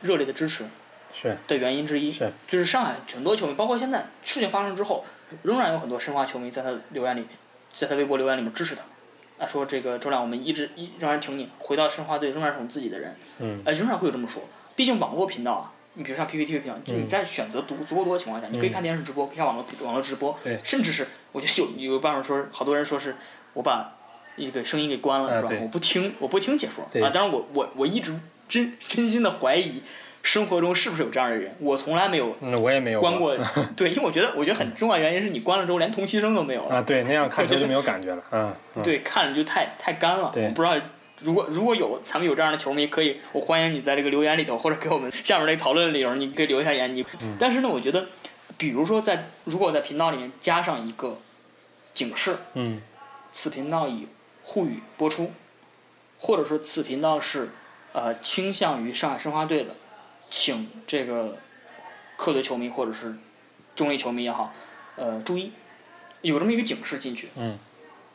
[0.02, 0.66] 热烈的支持
[1.12, 2.12] 是的原因之一。
[2.12, 5.06] 是就是上海很多球迷，包括现在事情发生之后，
[5.44, 7.26] 仍然有很多申花球迷在他的留言里，
[7.74, 8.82] 在他微博留言里面支持他。
[9.38, 14.42] 啊，说这个周亮，我们一直一仍然挺你，回到申花队仍然是我们自己的人，嗯呃，仍然会有这么说。
[14.78, 23.16] 毕竟网络频道啊，你比如像 PPTV 频道，就你嗯在选择足足够多的情况下，你可以看电视直播，可以看网络网络直播，甚至是我觉得有有办法说，好多人说是
[23.54, 23.96] 我把
[24.36, 25.62] 一个声音给关了，是吧？
[25.62, 27.10] 我不听，我不听解说啊。
[27.10, 28.14] 当然我，我我一直
[28.48, 29.82] 真真心的怀疑，
[30.22, 31.56] 生活中是不是有这样的人？
[31.60, 33.38] 我从来没有嗯，我也没有关过，
[33.78, 38.22] 对，因为我觉得我觉得很重要的原因是你关了之后连同期声都没有了，啊，对，那样 看着就没有感觉了。
[38.32, 40.30] 嗯，嗯对，看着就太太干了。
[40.34, 40.76] 对我不知道。
[41.20, 46.94] 如果如果有咱们有这样的球迷，可以，我欢迎你在这个留言里头，或者给我们下面那个讨论里头，你可以留一下言。
[46.94, 47.38] 你，嗯。
[47.40, 48.08] 但是呢，我觉得，
[48.58, 51.20] 比如说在如果在频道里面加上一个
[51.94, 52.82] 警示，嗯。
[53.32, 54.08] 此频道以
[54.44, 55.34] 沪语播出，
[56.20, 57.50] 或者说此频道是
[57.92, 59.76] 呃倾向于上海申花队的，
[60.30, 61.38] 请这个
[62.16, 63.16] 客队球迷或者是
[63.76, 64.54] 中立球迷也好，
[64.96, 65.52] 呃注意，
[66.22, 67.60] 有这么一个警示进去，嗯，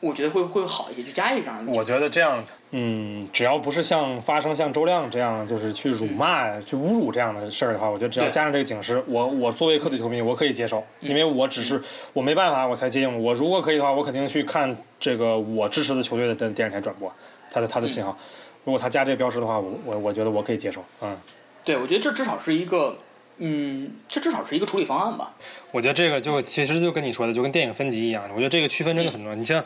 [0.01, 1.79] 我觉得会会好一些，就加一个这样的警示。
[1.79, 11.81] 我觉得这样，嗯，只要不是像发生像周亮这样，就是去辱骂、去侮辱这样的事儿的话，我觉得只要加上这个警示，我我作为客队球迷，我可以接受，因为我只是
[12.13, 13.23] 我没办法，我才接应。
[13.23, 17.13] 我如果可以的话，我肯定去看这个我支持的球队的电电视台转播，
[17.51, 18.17] 他的他的信号。
[18.63, 21.15] 如果他加这个标识的话，我我我觉得我可以接受，嗯。
[21.63, 22.95] 对，我觉得这至少是一个，
[23.43, 25.33] 嗯，这至少是一个处理方案吧。
[25.71, 28.23] 我觉得这个就其实就跟你说的，就跟电影分级一样。
[28.33, 29.35] 我觉得这个区分真的很重要。
[29.35, 29.63] 你像，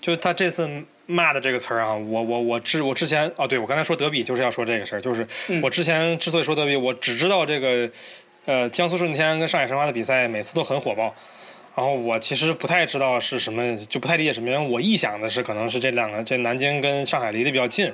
[0.00, 0.68] 就他这次
[1.06, 7.88] 骂的这个词儿啊，我我我之我之前哦，对我刚才说德比就是要说这个事儿，就是嗯我之前之所以说德比，我只知道这个
[8.44, 11.14] 呃江苏舜天跟上海申花的比赛每次都很火爆。
[11.76, 14.70] 然后我其实不太知道是什么，就不太理解什么原因。
[14.70, 17.92] 我臆想的是，可能是这两个，这南京跟上海离得比较近，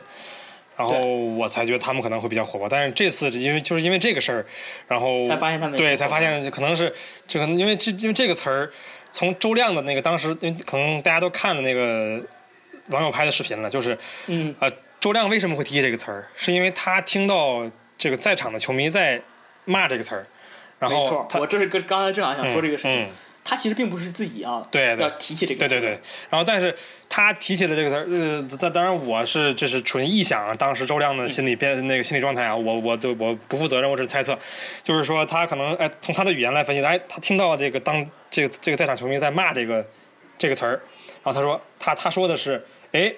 [0.77, 2.69] 然后我才觉得他们可能会比较火爆。
[2.69, 4.47] 但是这次因为就是因为这个事儿，
[4.89, 6.93] 然后才发现他们对才发现可能是
[7.27, 8.71] 这个，因为这因为这个词儿，
[9.11, 12.21] 从周亮的那个当时，因为可能大家都看了那个
[12.89, 19.21] 网友拍的视频了，就是嗯，呃，周亮为什么会提这个词儿，是因为他听到这个在场的球迷在
[19.65, 20.27] 骂这个词儿，
[20.79, 23.05] 然后没错，我这是跟刚才正好想说这个事情。
[23.05, 23.11] 嗯嗯
[23.45, 25.75] 他其实并不是自己啊，对对要提起这个词。
[25.75, 26.01] 对对对，
[26.31, 26.75] 然后但是
[27.09, 34.39] 他提起的这个词儿，呃，当当然我是这是纯臆想啊，当时周亮的心理变、那个心理状态啊，我我对我不负责任，我只是猜测，
[34.83, 39.85] 就是说他可能哎从他的语言来分析，哎他听到这个当这个这个在场球迷在骂这个
[40.39, 40.81] 这个词儿，
[41.25, 43.13] 然后他说他他说的是哎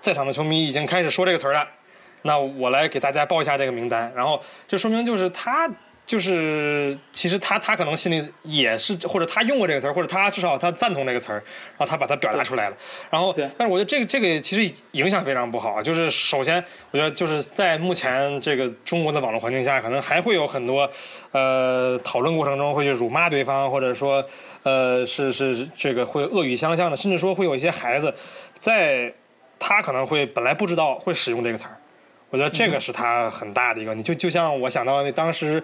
[0.00, 1.68] 在场的球迷已经开始说这个词儿了，
[2.22, 5.68] 那我来给大家报一下这个名单，然后这说明就是他。
[6.06, 11.42] 就是，其实他他可能心里也是，或者他用过这个词儿，或者他至少他赞同这个词儿，
[11.76, 12.76] 然后他把它表达出来了。
[13.10, 15.82] 然后，但是我觉得这个这个其实影响非常不好啊。
[15.82, 20.88] 就是首先，我觉得就是在目前这个中国的网络环境下，可能还会有很多
[21.32, 24.24] 呃讨论过程中会去辱骂对方，或者说
[24.62, 28.14] 呃是是这个会恶语相向的，甚至说会有一些孩子
[28.60, 29.12] 在
[29.58, 31.76] 他可能会本来不知道会使用这个词儿。
[32.30, 35.62] 我觉得这个是他很大的一个问题，就就像我想到那当时，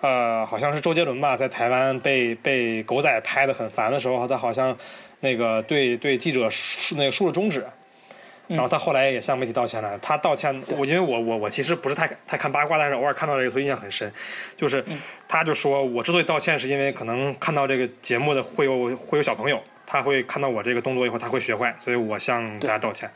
[0.00, 4.76] 呃，好像是周杰伦吧，在台湾被被狗仔拍的很烦的时候，他好像
[5.20, 7.66] 那个对对记者竖那个竖了中指，
[8.46, 9.98] 然后他后来也向媒体道歉了。
[10.00, 14.12] 他道歉，我因为我我我其实不是太太看八卦，但是偶尔看到这个，所以印象很深。
[14.54, 14.84] 就是
[15.26, 23.10] 他就说我之所以道歉，是因为可能看到这个节目的会有会有小朋友，他会看到我这个动作以后，他会学坏，所以我向大家道歉。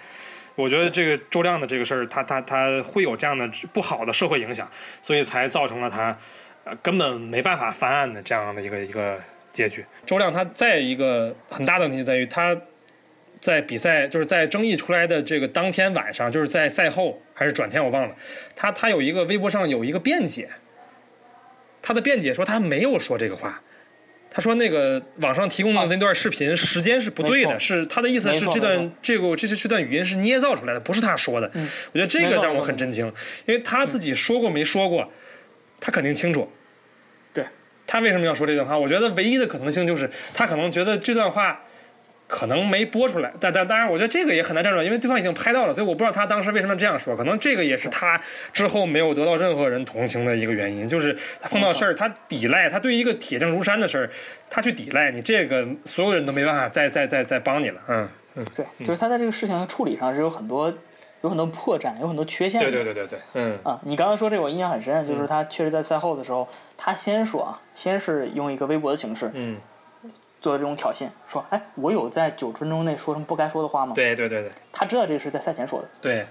[0.58, 4.68] 我觉得这个周亮的这个事儿，他他他会有这样的不好的社会影响，
[5.00, 6.18] 所以才造成了他
[6.64, 9.20] 呃根本没办法翻案的这样的一个一个
[9.52, 9.86] 结局。
[10.04, 12.56] 周亮他再一个很大的问题在于他。
[13.40, 18.16] 在比赛就是在争议出来的这个当天晚上，就是在赛后还是转天我忘了，
[18.56, 20.48] 他他有一个微博上有一个辩解，
[21.80, 23.62] 他的辩解说他没有说这个话，
[24.38, 31.50] 他说那个网上提供的那段视频时间是不对的，是他的意思是这段这个这是这段语音是捏造出来的，不是他说的。
[31.92, 33.04] 我觉得这个让我很震惊，
[33.46, 35.10] 因为他自己说过没说过，
[35.80, 36.52] 他肯定清楚。
[37.32, 37.44] 对，
[37.84, 38.78] 他为什么要说这段话？
[38.78, 41.64] 我觉得唯一的可能性就是他可能觉得这段话。
[42.28, 47.16] 可能没播出来，但但当然，我觉得这个也很难站住，因为对方已经拍到了，所以我不知道他当时为什么这样说。
[47.16, 48.20] 可能这个也是他
[48.52, 54.10] 之后没有得到任何人同情的一个原因，就是他碰到事儿，他抵赖，他对一个铁证如山的事儿，
[54.50, 57.80] 他去抵赖，你这个所有人都没办法再再再再帮你了。
[57.88, 60.70] 嗯嗯，对，就是他在这个事情的处理上是有很多
[61.22, 62.60] 有很多破绽，有很多缺陷。
[62.60, 69.56] 对对对对对，嗯啊，你刚才说这个我印象很深，就是他确实在赛后的时候，他先说啊，先是用一个微博的形式，嗯。
[70.40, 75.88] 做这种挑衅，说：“哎，我有在九十分钟内说什么不该说的话吗？”对对对对，他知道这个是在赛前说的。
[76.00, 76.26] 对，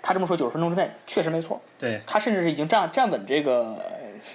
[0.00, 1.60] 他这么说九十分钟之内确实没错。
[1.78, 3.76] 对，他甚至是已经站站稳这个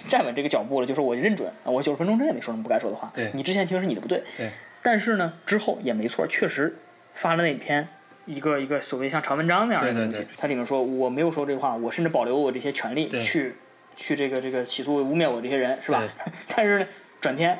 [0.08, 3.10] 站稳这个脚步了，就是我认准，我九十分钟之内没说什么不该说的话。
[3.14, 4.22] 对，你之前听是你的不对。
[4.36, 4.50] 对，
[4.82, 6.76] 但是呢，之后也没错，确实
[7.14, 7.88] 发了那篇
[8.26, 13.56] 一个一个所谓像长文章那样的东西，他里面说我没有说这话，我甚至保留我这些权利去
[13.96, 16.02] 去这个这个起诉污蔑我这些人，是吧？
[16.54, 16.86] 但是呢，
[17.20, 17.58] 转天。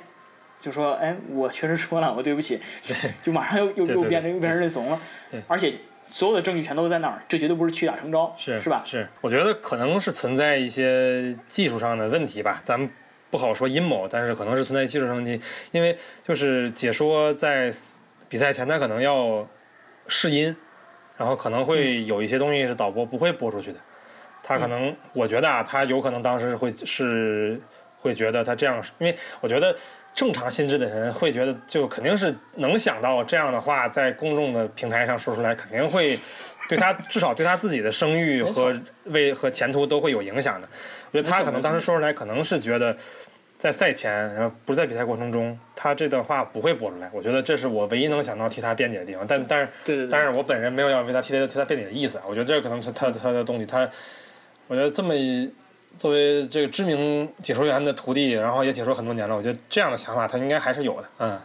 [0.61, 2.61] 就说，哎，我确实说了，我对不起，
[3.25, 5.01] 就马上又又又变成又变成认怂了，
[5.49, 5.73] 而且
[6.11, 8.83] 所有的证据全都在那儿，这绝对不是屈打成招，是是吧？
[8.85, 12.91] 是，我觉得可能是存在一些技术上的问题吧，咱们
[13.31, 15.41] 不好说阴谋，但是可能是存在技术上问题，
[15.73, 17.73] 因为就是解说在
[18.29, 19.49] 比赛前他可能要
[20.09, 20.55] 试音，
[21.17, 23.79] 然后可能会有一些东西是导播不会播出去的，
[24.43, 27.59] 他可能我觉得啊，他有可能当时会是
[27.97, 29.75] 会觉得他这样，因为我觉得。
[30.21, 36.19] 正常心智的人会觉得，就肯定是能想到这样的话，在公众的平台上说出来，肯定会
[36.69, 40.69] 对他至少对他自己的声誉和为和前途都会有影响的。
[41.11, 42.95] 我觉得他可能当时说出来，可能是觉得
[43.57, 47.11] 在赛前，然后不是在比赛过程中，他这段话不会播出来。
[47.15, 49.27] 我觉得这是我唯一能想到替他辩解的地方。
[49.27, 52.21] 但但是，对对对，但是我本人没有要为他替他替他辩解的意思。
[52.29, 53.65] 我觉得这可能是他他的东西。
[53.65, 53.89] 他，
[54.67, 55.51] 我觉得这么一。
[55.97, 61.41] 作为这个知名解说员的徒弟，然后也解说很多年了，我觉得这样的想法他应该还是有的，嗯，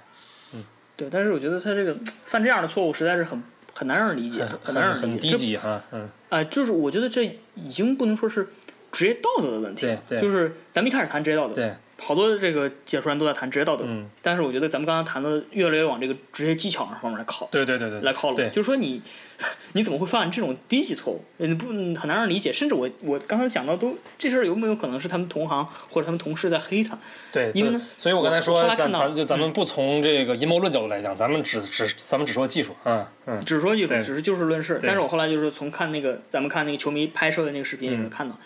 [0.54, 0.64] 嗯，
[0.96, 7.24] 对，但是我觉得他这个犯这样的错误实在是很很难让人理解，很难让人理解，很低级哈，嗯，啊，就是我觉得这
[7.56, 8.48] 已经不能说是
[8.92, 11.74] 职业道德的问题了，就是咱们一开始谈职业道德，对。
[12.06, 19.02] 好多这个解说员都在谈职业道德，嗯，但是我觉得咱们刚才谈的越来越往这个职业技巧上方面来靠，对对对对，来靠拢，就是说你
[19.74, 21.24] 你怎么会犯这种低级错误？
[21.38, 22.54] 你不很难让人理解。
[22.54, 26.96] 甚至我我刚才讲到都这事儿有没有可能是他们同行或者他们同事在黑他？
[27.32, 34.80] 对，因为呢，所以我刚才说咱咱就咱们不从这个阴谋论角度来讲，咱们只只咱们只说技术，嗯嗯，只说技术，只是就事论事。
[34.84, 38.38] 但是我后来就是从看那个咱们看那个球迷拍摄的那个视频里面看到，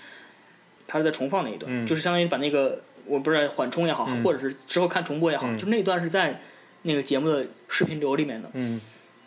[0.88, 2.82] 他是在重放那一段，就是相当于把那个。
[3.10, 6.40] 我不知道缓冲也好，或者是之后看重播也好，就那段是在
[6.84, 8.50] 那个节目的视频流里面的。
[8.54, 8.80] 嗯，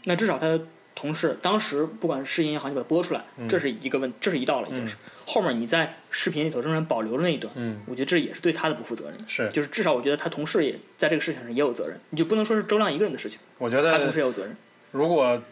[0.04, 0.60] 那至少他的
[0.94, 4.96] 同事当时不管是试音也好，你把它播出来，这是一个问，这是一道了，已经是。
[5.26, 9.18] 后面你在视频里头仍然保留了那一段，嗯，我觉得这也是对他的不负责任。
[9.26, 13.40] 是，就是至少我觉得他同事也在这个事情上也有责任，你就不能说是周亮一个人的事情。
[13.58, 14.56] 我觉得他同事也有责任。
[14.92, 15.42] 如果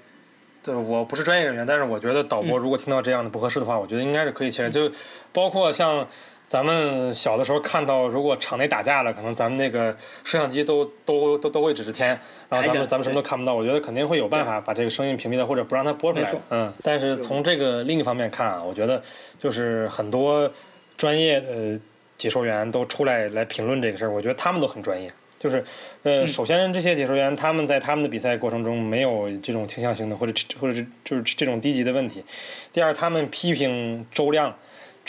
[0.62, 4.70] 对我不是专业人员，但是我觉得导播如果听到这样的不合适的话，我觉得应该是可以切。
[4.70, 4.90] 就
[5.32, 6.08] 包括像。
[6.50, 12.08] 咱们小的时候看到，如果场内打架了，可能咱们那个摄像机都都都都会指着天，
[12.48, 13.54] 然后咱们咱们什么都看不到。
[13.54, 16.34] 我觉得肯定会有办法把这个声音屏蔽掉，或者不让它播出来。
[16.48, 19.00] 嗯，但是从这个另一方面看啊，我觉得
[19.38, 20.50] 就是很多
[20.96, 21.80] 专业的
[22.16, 25.08] 解说员都出来来评论这个事儿，我觉得他们都很专业。
[25.38, 25.64] 就是
[26.02, 32.24] 呃，首先这些解说员他们在他们的比赛过程中没有这种倾向性的或者或者是就是这种低级的问题。
[32.72, 34.52] 第二，他们批评周亮。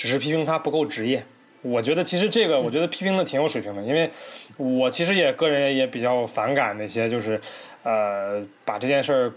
[0.01, 1.23] 只是批评他不够职业，
[1.61, 4.09] 我觉得其实这个我觉得批评的挺有水平的，因为
[4.57, 7.39] 我其实也个人也比较反感那些就是
[7.83, 9.31] 呃把这件事儿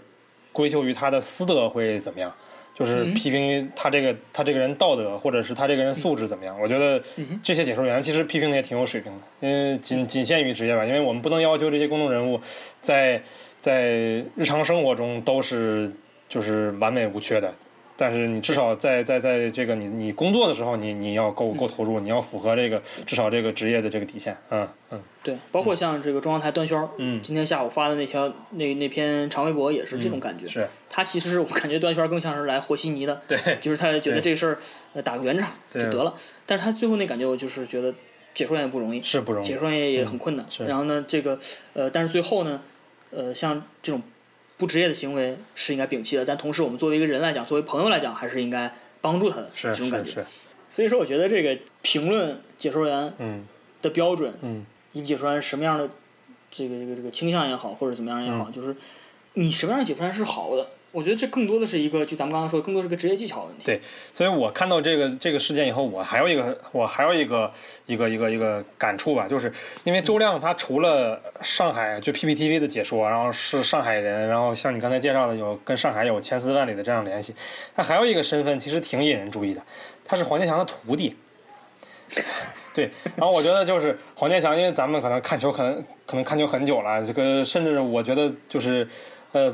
[0.51, 2.33] 归咎于他的私德会怎么样，
[2.73, 6.59] 就是批评他这个他这个人道德或者是他这个人素质怎么样。
[6.59, 6.99] 我觉得
[7.43, 12.41] 这些解说员其实批评的也挺有水平的，因为仅仅限于职业吧，因为我们不能要求这些公众人物
[12.81, 13.21] 在
[13.59, 13.83] 在
[14.35, 15.93] 日常生活中都是
[16.27, 17.53] 就是完美无缺的。
[17.97, 25.01] 但是你至少在在在这个你你工作的时候，你你要够够投入，你要符合这个至少这个职业的这个底线，嗯嗯。
[25.23, 30.45] 对，包括像这个中央台段暄嗯，今天下午发的那条那那篇长微博也是这种感觉。
[30.45, 30.67] 是。
[30.89, 34.57] 他其实是我感觉段暄更像是来和稀泥的， 对，就是他觉得这事儿
[34.93, 36.13] 呃打个圆场就得了。
[36.45, 37.93] 但是他最后那感觉，我就是觉得
[38.33, 40.45] 解说员也不容易，是不容易，解说员也很困难。
[40.67, 41.39] 然后呢，这个
[41.73, 42.59] 呃，但是最后呢，
[43.11, 44.01] 呃，像这种。
[44.57, 50.25] 不职业的行为是应该摒弃的，但同时我们作为一个人来讲，作为朋友来讲，还是应该帮助他的这种感觉。
[50.69, 53.13] 所以说，我觉得这个评论解说员
[53.81, 54.33] 的标准，
[54.93, 55.89] 你解说员什么样的
[56.51, 58.75] 这个这个这个倾向也好，或者怎么样也好，就是
[59.33, 60.69] 你什么样的解说员是好的。
[60.95, 63.65] 我觉得这更多的是一个，就咱们刚刚说，更多是个职业技巧问题。
[63.65, 63.81] 对，
[64.13, 67.51] 所以我看到这个这个事件以后，我还有一个，我还有一个
[67.85, 69.51] 一个一个一个感触吧，就是
[69.83, 77.35] 因为周亮他除了上海就 PPTV 的解说，然后是上海人，然后像你刚才介绍的有跟上海有千丝万缕的这样联系，
[77.75, 79.61] 他还有一个身份其实挺引人注意的，
[80.05, 81.13] 他是黄健翔的徒弟。
[82.73, 88.87] 对，然后我觉得就是黄健翔，因为咱们可能看球可能可能看球很久了，这个甚至我觉得就是
[89.33, 89.53] 呃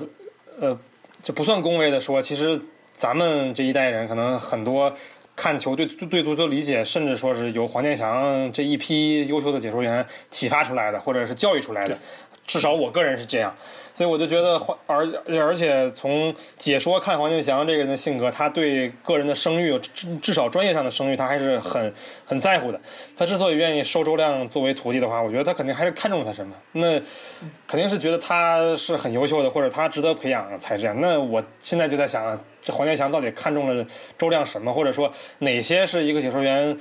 [0.60, 0.78] 呃。
[1.22, 2.60] 就不算恭维的说，其实
[2.94, 4.94] 咱们这一代人可能很多
[5.36, 11.98] 看球对对足球理解，甚至说是由黄健翔这一批优秀的解说员启发出来的，或者是教育出来的。
[12.48, 13.56] 至少我个人是这样，
[13.94, 15.08] 所以我就觉得而
[15.40, 21.94] 而且从解说看黄健翔这个人的性格，他对个人的声誉，至至少专业上的声誉，他还是很
[22.26, 22.82] 很在乎的。
[23.16, 26.54] 他之所以愿意收周亮作为徒弟的话，我觉得他肯定还是看中他什么。
[26.74, 27.00] 那
[27.68, 31.00] 肯定是觉得他是很优秀的，或者他值得培养才这样。
[31.00, 33.86] 那我现在就在想，这黄健翔到底看中了
[34.18, 36.78] 周亮什么，或者说哪些是一个解说员？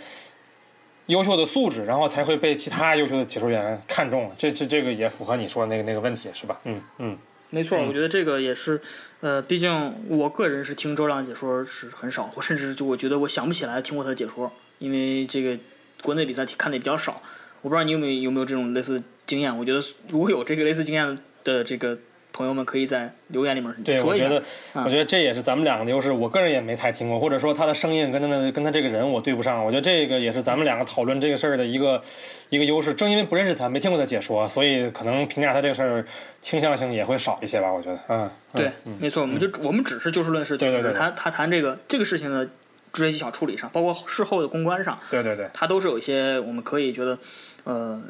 [1.10, 4.32] 优秀的素质，然后才会被其他优秀的解说员看中。
[4.38, 6.58] 这这这个也符合你说的那个那个问题，是吧？
[6.64, 7.18] 嗯嗯，
[7.50, 8.80] 没错，我觉得这个也是，
[9.20, 15.58] 呃，毕竟我个人是听周亮解说是很少，我甚至就我觉得我想不起来听过他的解说，因为这个
[16.02, 17.20] 国内比赛看的也比较少。
[17.62, 19.58] 我不知道你有没有有没有这种类似经验？
[19.58, 21.98] 我觉得如果有这个类似经验的这个。
[22.32, 24.28] 朋友们可以在留言里面说一下。
[24.28, 24.42] 对，我觉得，
[24.84, 26.10] 我觉得这也是咱们两个的优势。
[26.12, 29.64] 我个人也没太听过，或者说他的声音跟他的跟他这个人我对不上。
[29.64, 32.02] 我觉得这个也是咱们两个讨论这个事儿的一个
[32.48, 32.94] 一个优势。
[32.94, 36.04] 正因为不认识他，没听过他解说，所以可能评价他这个事儿
[36.40, 37.72] 倾向性也会少一些吧。
[37.72, 42.48] 我觉得，嗯，对，没错，我们就我们只是就事论事，就是他他谈这个这个事情的
[42.92, 47.18] 职业技巧处理上，包括事后的公关上，对对对，他都是有一些我们可以觉得，
[47.64, 48.00] 呃。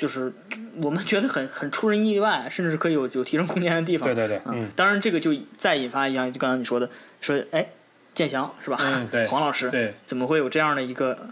[0.00, 0.32] 就是
[0.80, 4.08] 我们觉得很很出人意外，甚至是可以有有提升空间的地方。
[4.08, 6.88] 对对对，嗯，当然这个就再引发一样，就刚才你说的，
[7.20, 7.66] 说哎，
[8.14, 8.78] 建翔是吧？
[8.80, 11.28] 嗯，对， 黄老师，对，怎么会有这样的一个？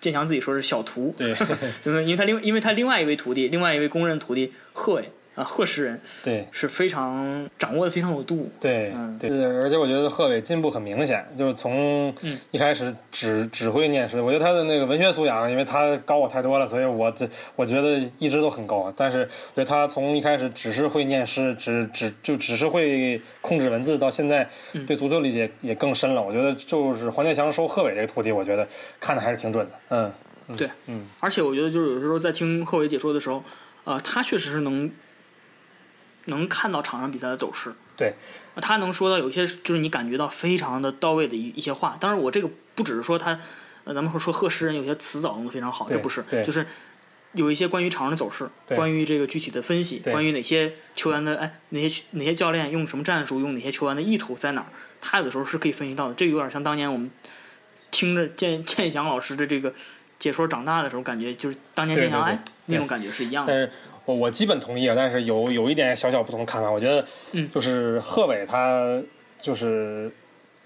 [0.00, 1.34] 建翔自己说是小徒， 对，
[1.80, 5.10] 就是因为他另因为他另外一位徒弟，另外一位公认徒弟贺伟。
[5.34, 6.46] 啊，贺诗人对。
[6.52, 12.14] 是非常掌握的非常有度，对，嗯，对，而且我觉得贺伟进步很明显，就是从
[12.50, 17.26] 一开始只只会念诗，我觉得他的那个文学素养，因为他高我太多了，所以我这
[17.56, 24.46] 我觉得一直都很高，但是我觉得他从一开始只是会念诗，只只就只是会控制文字，到现在
[24.86, 26.22] 对足球理解也更深了。
[26.22, 28.68] 我觉得就是黄健翔收贺伟这个徒弟，我觉得
[29.00, 30.12] 看的还是挺准的，嗯，
[30.58, 33.42] 对，嗯，而且我觉得就是有时候在听贺伟解说的时候，
[33.84, 34.90] 啊，他确实是能。
[36.26, 38.14] 能看到场上比赛的走势，对，
[38.60, 41.96] 他能说到有些就是你感觉到非常的到位的一一些话。
[41.98, 43.38] 当然，我这个不只是说他，
[43.84, 46.64] 呃，咱们说说贺诗人有些词藻用的非常好，这不是，就是
[47.32, 54.66] 有一些关于场上的走势，关于这个具体的分析，关于哪些球员的哎，哪些哪些教练用什么战术，用哪些球员的意图在哪儿，
[55.00, 56.14] 他有的时候是可以分析到的。
[56.14, 57.10] 这有点像当年我们
[57.90, 59.74] 听着建建翔老师的这个
[60.18, 63.70] 解说长大的时候，感觉就是当年建翔哎那种感觉是一样的。
[64.04, 66.68] 我我基本同意啊，但是有有一点小小不同的看法。
[66.68, 67.06] 我觉得，
[67.52, 69.00] 就是贺伟他
[69.40, 70.10] 就是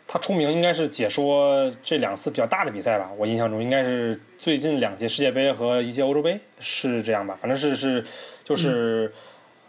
[0.06, 3.10] 他出名应该是解说这两次比较大的比赛吧。
[3.18, 7.36] 我印象中应该是最近两届世界杯和一届欧洲杯是这样吧。
[7.38, 8.02] 反正是是
[8.42, 9.12] 就是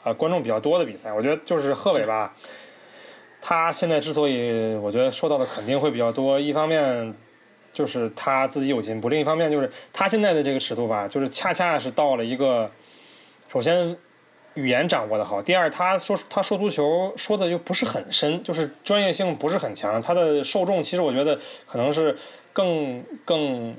[0.04, 1.12] 呃观众比较多的比赛。
[1.12, 2.34] 我觉得就是贺伟吧，
[3.42, 7.14] 他现在之所以我觉得受到的肯定会比较多，一方面
[7.74, 12.72] 就是他自己有进步，另一方面就是他现在的这个尺度吧，就是恰恰是到了一个。
[13.58, 13.98] 首先，
[14.54, 15.42] 语言掌握的好。
[15.42, 20.00] 第二，他说他说足球说的又不是很深，就是专业性不是很强。
[20.00, 22.16] 他的受众其实我觉得可能是
[22.54, 23.76] 更更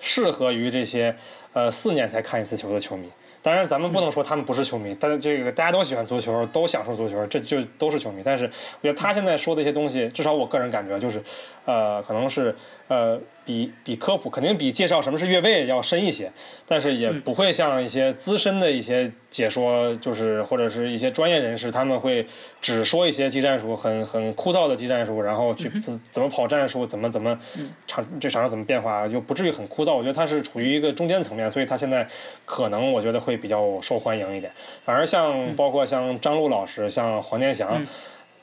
[0.00, 1.14] 适合于这些
[1.52, 3.08] 呃四年才看一次球的球迷。
[3.42, 8.20] 当然，咱们不能说他们不是球迷，但这个大家都喜欢足球，都享受足球，这就都是球迷。
[8.22, 11.22] 但是我觉得他现在说的一些东西，至少我个人感觉就是，
[11.70, 12.54] 呃，可能是
[12.88, 16.32] 呃，比比科普肯定比介绍什么是越位要深一些，
[16.66, 22.26] 但是也不会像一些资深的一些解说，就是或者是一些专业人士，他们会
[22.60, 27.38] 只说一些技战术，很很枯燥的技战术，然后去怎怎么跑战术，怎么怎么
[27.86, 29.94] 场这场上怎么变化，就不至于很枯燥。
[29.94, 32.04] 我觉得他是处于一个中间层面，所以他现在
[32.44, 34.52] 可能我觉得会比较受欢迎一点。
[34.84, 37.86] 反而像包括像张璐老师，像黄健翔。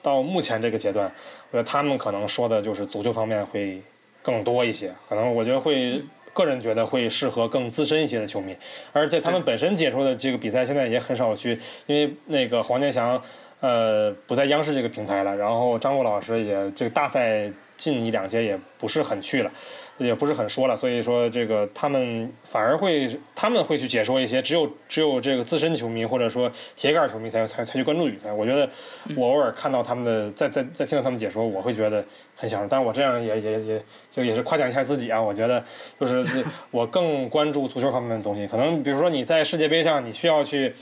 [0.03, 1.11] 到目前这个阶段，
[1.51, 3.81] 我觉得他们可能说的就是足球方面会
[4.21, 8.55] 更多一些，可能我觉得会个人觉得会适合更资深一些的球迷，
[8.91, 13.21] 而且他们本身解说的这个比赛现在也很少去，因为那个黄健翔
[13.59, 19.51] 呃不在央视这个平台了，然后张璐老师也这个大赛近一两届也不是很去了。
[19.97, 28.31] 也不是很说了，所以说这个他们反而会他们会去解说一些只有只有这个资深球迷或者说铁杆球迷才才才去关注比赛。
[28.31, 28.69] 我觉得
[29.15, 32.67] 我偶尔看到他们的在在在听到他们解说，我会觉得很享受。
[32.67, 33.81] 但是我这样也也也
[34.11, 35.19] 就也是夸奖一下自己啊。
[35.19, 35.63] 我觉得
[35.99, 38.45] 就是 我更关注足球方面的东西。
[38.45, 40.75] 可能比如说你在世界杯上，你需要去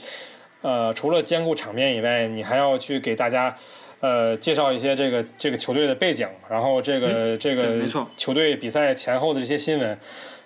[0.60, 3.56] 呃除了兼顾场面以外，你还要去给大家。
[4.00, 7.80] 呃，介绍一些这个这个球队的背景，然后这个这个
[8.16, 9.98] 球队比赛前后的这些新闻。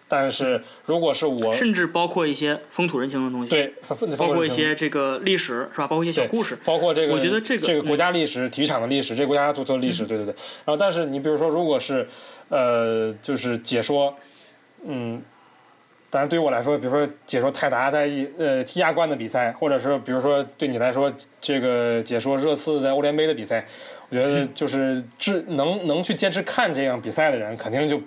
[0.06, 3.72] 但是如果是我，甚至包括一些风土人情的东西，对，
[4.16, 5.86] 包括一些这个历史是吧？
[5.86, 10.34] 包括一些小故事，包括这个，我觉得这个这个国家历史、体育场的历史，这个国家足球历史，对对对。
[10.64, 12.08] 然后，但是你比如说，如果是
[12.48, 14.16] 呃，就是解说，
[14.84, 15.22] 嗯。
[16.12, 23.64] 但是对于我来说，比如说解说泰达在呃踢亚冠的比赛，或者是比如说对你来说，这个解说热刺在欧联杯的比赛，
[24.08, 28.02] 我觉得 就是只能能去坚持看这样比赛的人，肯定就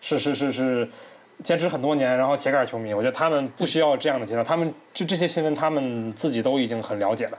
[0.00, 0.88] 是是是是
[1.44, 7.38] 坚持很多年，然后铁杆球迷，我觉得他们不需要这样的介绍，他们就这些新闻他们自己都已经很了解了。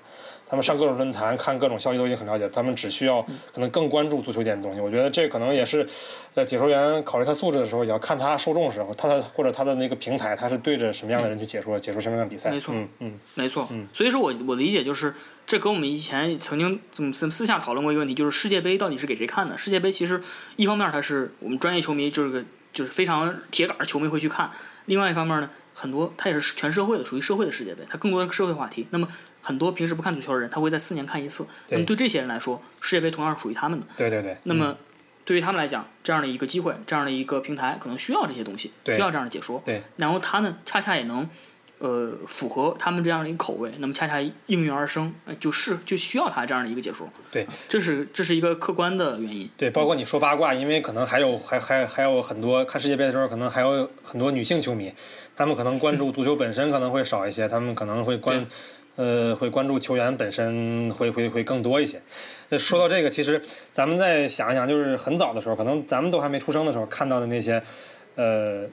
[0.55, 3.21] 他们上各种论坛看各种消息都已经很了解，他们只需要
[3.53, 4.79] 可能更关注足球点的东西。
[4.79, 5.85] 我觉得这可能也是，
[6.33, 12.49] 在解说员考虑他素质的时候，也要看他受众时候，他的或者他的那个平台，他是对着什么样的人去解说，解说什么样的比赛。
[12.49, 13.67] 没错，嗯嗯，没错。
[13.71, 15.13] 嗯，所以说我我的理解就是，
[15.45, 19.57] 这跟我们以前曾经怎么私下讨论过一个问题，就是世界杯到底是给谁看的？
[19.57, 20.21] 世界杯其实
[20.55, 22.41] 一方面它是我们专业球迷，就是个
[22.71, 24.47] 就是非常铁杆的球迷会去看；
[24.85, 28.87] 另外一方面呢，很多它也是全社会的，属于社会的世界杯，它更多的社会话题。
[28.91, 29.05] 那么
[29.45, 31.45] 很多平时不看足球的人，他会在四年看一次。
[31.69, 33.85] 那么对这些人来说，世界杯同样是属于他们的。
[33.95, 34.35] 对对对。
[34.45, 34.75] 那么
[35.23, 39.61] 对于他们来讲，这样的一个机会，这样的一个平台，可能需要这些东西，需要这样的解说。
[39.63, 39.83] 对。
[39.97, 41.27] 然后他呢，恰恰也能，
[41.77, 43.71] 呃，符合他们这样的一个口味。
[43.77, 47.07] 那么恰恰应运而生，就是就需要他这样的一个解说。
[47.29, 47.45] 对。
[47.69, 49.47] 这是这是一个客观的原因。
[49.55, 54.91] 对，包括你说八卦，因为可能还有还还还有很多看世界杯的时候，可能还有很多女性球迷，
[55.35, 58.43] 他们可能关注足球本身可能会少一些，他们可能会关。
[58.95, 62.01] 呃，会关注球员本身会会会更多一些。
[62.47, 63.41] 那说到这个，其实
[63.73, 67.61] 咱们再想一想，就是很早的时候，可能咱们都还没出生的时候看到的那些，
[68.15, 68.65] 呃，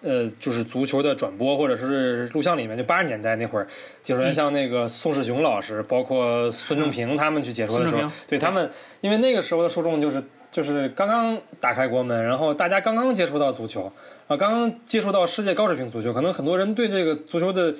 [0.00, 3.68] 呃，就是足球的转播或者是录像里面，就八十年代那会儿，
[4.02, 8.68] 解说员像那个宋世雄老师，包括孙正平他们去解说的时候，对他们，
[9.00, 13.92] 因为那个时候的受众就是就是刚刚打开国门，然后大家刚刚接触到足球
[14.26, 17.74] 啊，刚刚接触到世界高水平足球，可能很多人对这个足球的。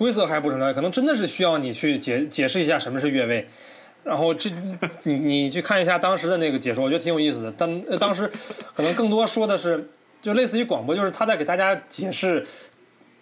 [0.00, 3.46] 规则还不成了，可能真的是需要你去解解释一下什么是越位，
[4.02, 4.48] 然后这
[5.02, 7.52] 你你去看一下当时的那个解说，我觉得挺有意思的。
[7.54, 8.32] 但当时
[8.74, 9.90] 可能更多说的是，
[10.22, 12.46] 就类似于广播，就是他在给大家解释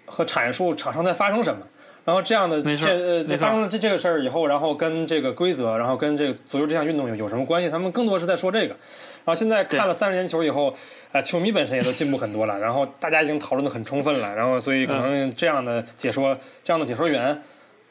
[0.06, 1.66] 和阐述场上在发生什么，
[2.04, 7.68] 然后这样的这呃发生了这这个事儿以后，然后跟这个规则，然后跟这个足球这项运动有有什么关系？
[7.68, 8.76] 他们更多是在说这个。
[9.24, 10.76] 然后现在看了三十年球以后。
[11.10, 17.42] 啊，球迷本身也都进步很多了，然后大家已经讨论的很充分了，然后所以可能这样的解说，这样的解说员，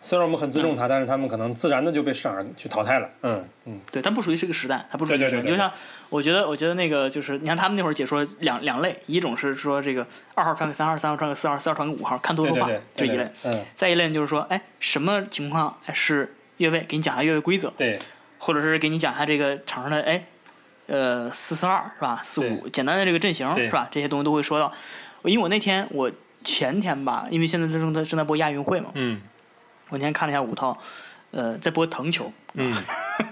[0.03, 3.09] 虽然我们很尊重他，但是他们可能自然的就被市场上去淘汰了。
[3.23, 5.17] 嗯嗯，对，他不属于这个时代，他不属于。
[5.17, 5.49] 对对对。
[5.49, 5.71] 就像
[6.09, 10.05] 我觉得，我觉得那个就是，你看他们那会儿解说两两类，一种是说这个
[10.35, 13.27] 二号传给三号，三号传给四号，四号传给五号，看多说话这一类。
[13.45, 13.65] 嗯。
[13.73, 16.81] 再一类就是说，哎，什么情况是越位？
[16.87, 17.73] 给你讲下越位规则。
[17.75, 17.97] 对。
[18.37, 20.23] 或者是给你讲下这个场上的哎。
[20.87, 22.21] 呃，四四二是吧？
[22.23, 23.87] 四五简单的这个阵型是吧？
[23.91, 24.71] 这些东西都会说到。
[25.23, 26.09] 因为我那天我
[26.43, 28.89] 前天吧，因为现在正在正在播亚运会嘛。
[28.93, 29.21] 嗯。
[29.89, 30.77] 我那天看了一下五套，
[31.31, 32.31] 呃，在播藤球。
[32.53, 32.73] 嗯。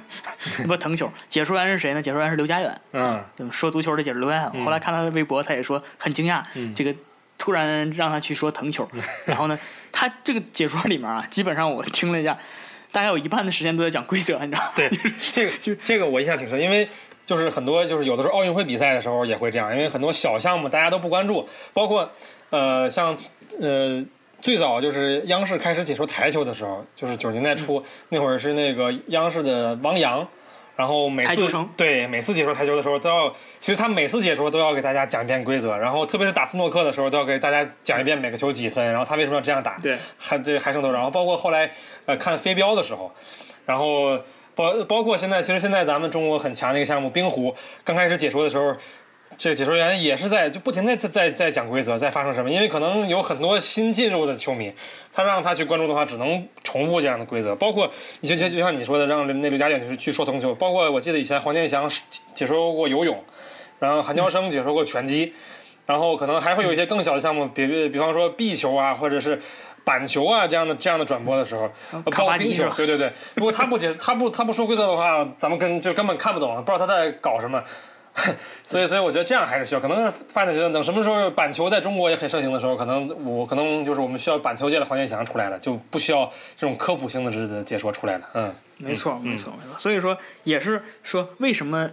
[0.67, 2.01] 播藤球，解说员是谁呢？
[2.01, 2.81] 解说员是刘佳远。
[2.91, 3.23] 嗯。
[3.49, 4.65] 说足球的解说刘佳远。
[4.65, 6.43] 后来看他的微博，他也说很惊讶，
[6.75, 6.93] 这个
[7.37, 8.89] 突然让他去说藤球。
[9.25, 9.57] 然后呢，
[9.93, 12.37] 他这个解说里面啊，基本上我听了一下，
[12.91, 14.71] 大概有一半的时间都在讲规则，你知道吗？
[14.75, 14.89] 对，
[15.33, 16.89] 这个就这个我印象挺深，因为。
[17.25, 22.09] 就是很多，就是有的时候奥运会比赛的时候也会这样，因为很多小项目大家都不关注，包括
[22.51, 23.17] 呃像
[23.59, 24.05] 呃
[24.41, 30.27] 最早就是央视开始解说台球的时候，就是九十年代初那会儿是那个央视的汪洋，
[30.75, 41.71] 然后每次对每次解说台球的时候都要，其实他每次解说都要给大家讲一遍规则，然后特别是打斯诺克的时候都要给大家讲一遍每个球几分，然后他为什么要这样打，对，还这还剩多少，然后包括后来
[42.05, 43.11] 呃看飞镖的时候，
[43.65, 44.19] 然后
[44.55, 47.53] 包包括现在其实现在咱们中国很强的一个项目冰壶，
[47.83, 48.75] 刚开始解说的时候。
[49.37, 54.71] 这个解说员也是在就不停的在在在讲规则，在发生什么，因为可能有很多新进入的球迷，
[55.11, 57.53] 他让他去关注的话，只能重复这样的规则。
[57.53, 57.91] 包括
[58.21, 60.55] 你就就就像你说的，让那刘佳颖去去说通球。
[60.55, 61.89] 包括我记得以前黄健翔
[62.33, 63.21] 解说过游泳，
[63.79, 65.33] 然后韩乔生解说过拳击，
[65.85, 69.41] 然后可能还会有一些更小的项目，比比方说壁球啊，或者是
[69.85, 71.71] 板球啊这样的这样的转播的时候，
[72.03, 73.09] 包括冰球，对对对。
[73.35, 77.63] 如果他不解 他不他不说规则的话，咱们跟就根本看不懂，不知道他在搞什么。
[78.65, 79.81] 所以，所以我觉得这样还是需要。
[79.81, 88.29] 可能发展觉得等什么时候板球在中国也很盛行的时候，可能我可能就是我们需要板球界的黄健翔出来了，就不需要这种科普性的这解说出来了。
[88.33, 89.77] 嗯，没错，没错，没错。
[89.77, 91.89] 所以说，也是说为什么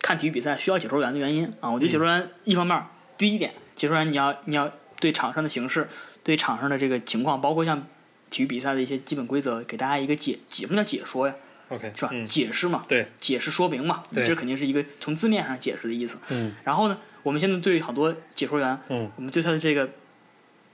[0.00, 1.68] 看体育比赛需要解说员的原因啊。
[1.68, 2.80] 我觉得解说员一方面，
[3.18, 4.70] 第一点，解说员你要你要
[5.00, 5.88] 对场上的形势、
[6.26, 7.86] 对场上的这个情况，包括像
[8.30, 11.34] 体育比赛的一些基本规则，给大家一个解解什么叫解说呀
[11.68, 12.10] ？OK，是吧？
[12.26, 16.18] 解释嘛，对，解释说明嘛，这肯定是一个从字面上解释的意思。
[16.30, 16.52] 嗯。
[16.64, 19.88] 然后呢，我们现在对好多解说员，嗯，我们对他的这个，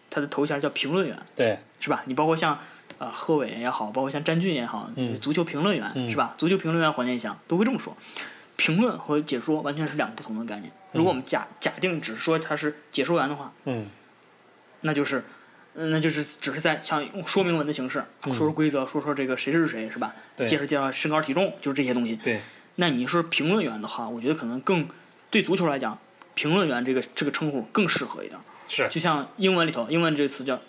[0.09, 2.03] 他的头衔叫评论员，对，是吧？
[2.07, 2.59] 你包括像
[2.97, 6.35] 啊贺炜也好，包括像詹俊也好，嗯，足球评论员是吧？
[6.39, 7.95] 足球评论员黄健翔都会这么说，
[8.57, 10.73] 评论和解说完全是两个不同的概念。
[10.93, 13.91] 如果我们假假定只说他是解说员的话，嗯，
[14.81, 15.23] 那就是。
[15.75, 20.13] 嗯，那就是只是在像说明文的形式，说说规则，说说这个谁是谁，是吧？
[20.47, 22.17] 介绍介绍身高体重，就是这些东西。
[22.17, 22.41] 对。
[22.77, 24.87] 那你是评论员的话，我觉得可能更
[25.31, 25.99] 对足球来讲，
[26.35, 28.39] 评论员这个这个称呼更适合一点。
[28.69, 28.87] 是。
[28.91, 30.61] 就像英文里头，英文这个词叫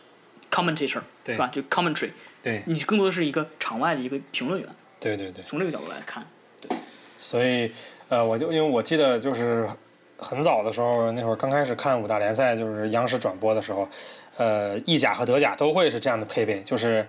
[0.50, 1.48] commentator，对吧？
[1.48, 2.12] 就 commentary。
[2.42, 2.64] 对。
[2.66, 4.70] 你更多的是一个场外的一个评论员。
[5.02, 5.44] 对对对。
[5.44, 6.26] 从这个角度来看，
[6.62, 6.78] 对。
[7.22, 7.70] 所以，
[8.08, 9.70] 呃，我就因为我记得就是
[10.18, 13.90] 很早的时候，那会儿刚开始看五大联赛，就是央视转播的时候。
[14.36, 17.06] 呃，意甲和德甲都会是这样的配备，就是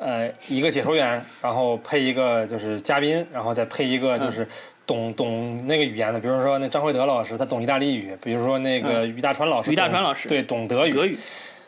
[0.00, 4.48] 呃一个解说员，然后配一个就是嘉宾，然后再配一个就是
[4.86, 11.18] 懂懂那个语言的，比如说那张惠德老师他懂意大利语，比如说那个于大川老师，于大川老师对懂德语，德语，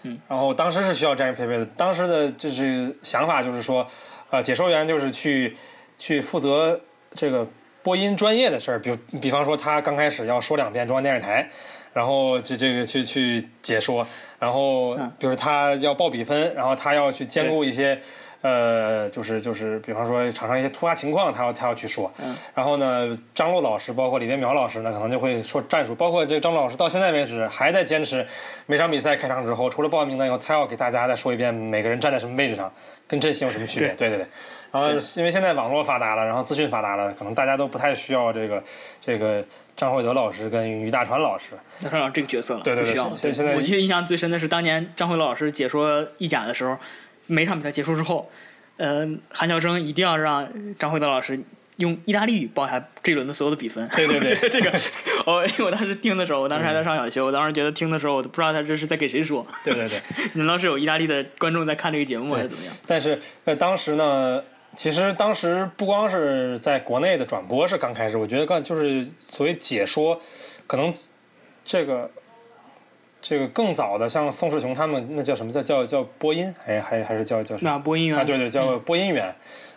[0.05, 3.87] 嗯，然后当时是需要这样配备的，当时的就是想法就是说，
[4.31, 5.55] 呃，解说员就是去
[5.99, 6.81] 去负责
[7.15, 7.47] 这个
[7.83, 11.47] 播音专业的事儿，比比方说他刚开始要说两遍中央电视台。
[11.93, 14.07] 然后这这个去去解说，
[14.39, 17.99] 然后比如他要报比分，然后他要去兼顾一些，
[18.41, 22.13] 呃，就是就是比方说场上一些突发情况，他要他要去说。
[22.55, 25.95] 然后呢，张璐老师包括李连苗老师呢，可能就会说战术。
[25.95, 28.25] 包括这个张璐老师到现在为止还在坚持，
[28.67, 32.73] 每场比赛开场之后，除了报名单以后，他要给大家再说一遍每个人站在什么位置上，
[33.09, 33.89] 跟阵型有什么区别。
[33.95, 34.27] 对对对。
[34.71, 38.63] 然后因为现在网络发达了，然后资讯发达了，可能大家都不太需要这个
[39.05, 39.45] 这个。
[39.79, 41.51] 张惠德老师跟于大川老师，
[41.81, 42.85] 大川老师这个角色了，对对
[43.33, 43.55] 对。
[43.55, 46.77] 我记得印象最深的是当年张惠德老师解说意甲的时候，
[47.29, 48.29] 每场比赛结束之后，
[48.77, 51.41] 呃，韩乔生一定要让张惠德老师
[51.77, 53.89] 用意大利语报下这一轮的所有的比分。
[53.95, 54.69] 对对对， 这个，
[55.27, 59.47] 哦，因为我当时听的时候，我当时还在上小学，我当时觉得听的时候，我都不知道他这是在给谁说。
[59.65, 60.01] 对对对，
[60.35, 62.75] 难道是有意大利的观众在看这个节目还是怎么样？
[62.85, 64.43] 但是在当时呢。
[64.79, 70.21] 其实当时不光是在国内的转播是刚开始，我觉得刚就是所谓解说，
[70.69, 70.95] 可能
[71.65, 72.09] 这个
[73.21, 77.71] 这个更早的，像宋世雄他们那叫什么叫叫叫播音，还还还是叫叫什么？
[77.73, 79.35] 那播音员啊，对对，叫播音员。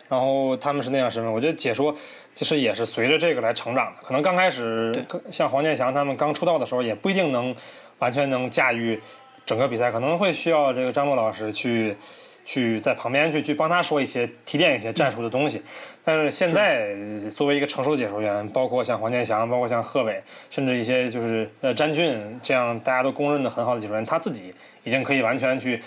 [0.08, 1.96] 然后他们是那样身份，我觉得解说
[2.36, 4.04] 其实也是随着这个来成长的。
[4.04, 4.94] 可能刚开始
[5.32, 7.56] 像黄健翔他们刚出道的时候，也不一定能
[7.98, 9.02] 完全能驾驭
[9.48, 11.98] 整个比赛，可能会需要这个张璐老师去。
[12.44, 15.62] 去在旁边去去帮他说一些提炼一些战术的东西，
[16.04, 16.96] 但是现在
[17.30, 25.82] 作为一个成熟的解说员，包括像黄健翔，包括像贺炜，甚至一些就是呃詹俊这样大家都公认的很好的解说员，他自己已经可以完全去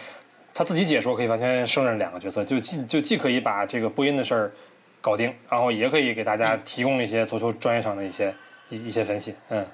[0.55, 4.53] 他自己解说，可以完全胜任两个角色，就既就既可以把这个播音的事儿
[5.01, 8.35] 搞定，然后也可以给大家提供一些足球专业上的一些
[8.69, 9.67] 一一些分析，嗯。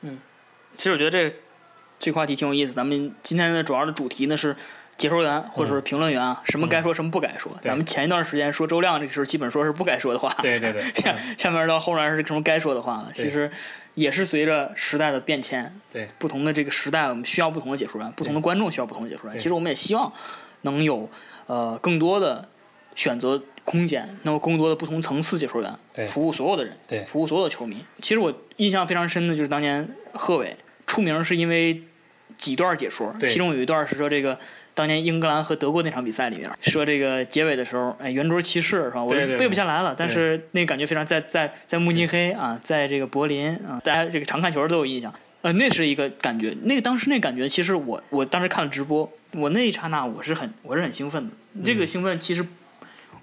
[0.00, 0.18] 嗯，
[0.74, 1.36] 其实我觉得这
[1.98, 4.56] 这个话题挺有意思，咱们今天的主要的主题呢是。
[4.98, 7.52] 解说员或者说是评论员啊，什么该说什么不该说。
[7.60, 10.32] 咱们前一段时间说周亮这个时候，基本说是不该说的话。
[10.40, 10.82] 对对 对。
[10.94, 13.10] 下下面到后面是什么该说的话了？
[13.12, 13.50] 其实
[13.94, 19.38] 也是随着时代的变迁，对不同的这个时代，我们需要不同的解说员，不同的观众需要不同的解说员。
[19.38, 20.10] 其实我们也希望
[20.62, 21.10] 能有
[21.46, 22.48] 呃更多的
[22.94, 27.84] 选择空间，能有更多的不同层次解说员，服务所有的人，对，服务所有的球迷。
[28.00, 30.54] 其实我印象非常深的就是当年贺炜
[30.86, 31.82] 出名是因为
[32.38, 34.38] 几段解说，其中有一段是说这个。
[34.76, 39.02] 当年英格兰和德国那场比赛里面，说这个结尾的时候，哎，圆桌骑士是吧？
[39.02, 45.10] 我背不下来了，但是那个感觉非常在在在慕尼黑啊，在这个柏林啊，大家这个常看球都有印象。
[45.40, 51.34] 呃，那是一个感觉，那个当时那感觉，其实我我当时看了直播，我那一刹那我是很我是很兴奋的。
[51.64, 52.44] 这个兴奋其实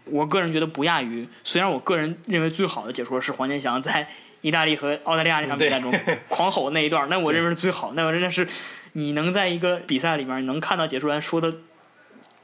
[0.06, 4.08] 我个人觉得不亚于，虽然我个人认为最好的解说是黄健翔在
[4.42, 5.94] 意大利和澳大利亚那场比赛中
[6.28, 8.48] 狂吼那一段，那我认为是最好，那我真的是
[8.94, 11.54] 你能在一个比赛里面能看到解说员说的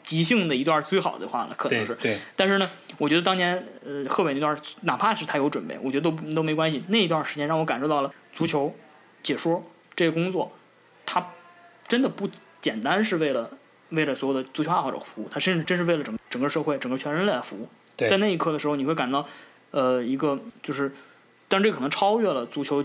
[0.03, 1.95] 即兴的一段最好的话了，可能是。
[1.95, 6.83] 对对，但是呢，我觉得当年呃贺炜那段，哪怕是他有准备，我觉得都都没关系。
[6.87, 8.75] 那一段时间让我感受到了足球
[9.21, 9.61] 解说
[9.95, 10.51] 这个工作，
[11.05, 11.33] 它
[11.87, 12.29] 真的不
[12.59, 13.51] 简单是为了
[13.89, 17.69] 为了所有的足球爱好者服务，它甚至真是为了整整个社会、整个全人类来服务。
[17.95, 19.27] 对在那一刻的时候，你会感到
[19.71, 20.91] 呃一个就是，
[21.47, 22.83] 但这可能超越了足球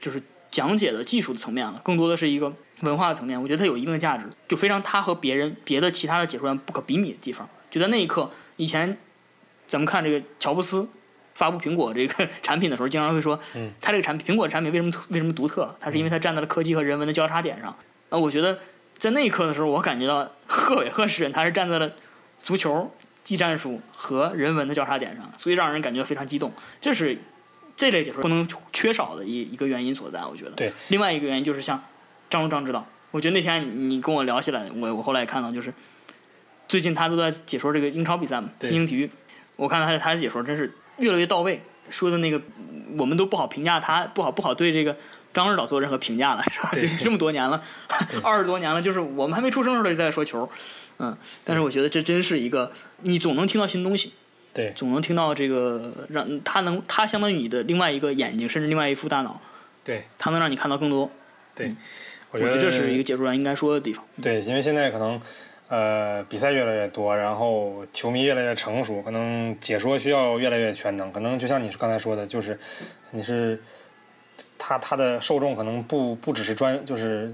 [0.00, 2.52] 就是讲解的技术的层面了，更多的是一个
[2.82, 3.40] 文化的层面。
[3.40, 7.48] 我觉得它有一定的价值，就非常它和别人别的其他的解说员不可比拟的地方。
[7.70, 8.96] 就在那一刻，以前
[9.66, 10.88] 咱们看这个乔布斯
[11.34, 15.74] 发布苹果这个 产品的时候，经常会说，嗯他这个产品苹果产品为什么为什么独特？
[15.80, 17.76] 它是因为它站在了科技和人文的交叉点上。
[18.10, 18.58] 啊，我觉得
[18.96, 21.92] 在那一刻的时候，我感觉到贺炜贺世人他是站在了
[22.40, 22.92] 足球、
[23.24, 26.52] 技战术和人文的交叉点上，所以让人感觉非常激动。
[26.80, 27.18] 这是
[27.74, 30.52] 这类解说不能缺少的一一个原因所在，我觉得。
[30.52, 30.72] 对。
[30.88, 31.82] 另外一个原因就是像
[32.34, 35.72] 张如张指导，我觉得那天你跟我聊起来，我我后来也看到，就是
[36.66, 39.08] 最近他都在解说这个英超比赛嘛，对新兴体育，
[39.54, 42.42] 我看到他他的解说真是越来越到位，说的那个
[42.98, 44.96] 我们都不好评价他，不好不好对这个
[45.32, 46.70] 张指导做任何评价了，是吧？
[46.98, 47.62] 这么多年了，
[48.24, 50.50] 二十多年了，就是我们还没出生的时候就在说球，
[50.98, 52.72] 嗯，但是我觉得这真是一个，
[53.02, 54.12] 你总能听到新东西，
[54.52, 54.72] 对。
[54.74, 59.40] 总能听到这个让他能，他相当于你的另外一个眼睛，甚至另外一副大脑，
[59.84, 60.08] 对。
[60.18, 61.08] 他能让你看到更多。
[61.56, 61.74] 对，我
[62.34, 64.04] 我觉得这是一个解说员应该说的地方。
[64.20, 65.20] 对，因为现在可能
[65.68, 71.12] 呃比赛越来越多，然后球迷越来越成熟，可能解说需要越来越全能。
[71.12, 72.58] 可能就像你刚才说的，就是
[73.12, 73.56] 你是
[74.58, 77.32] 他他的受众可能不不只是专就是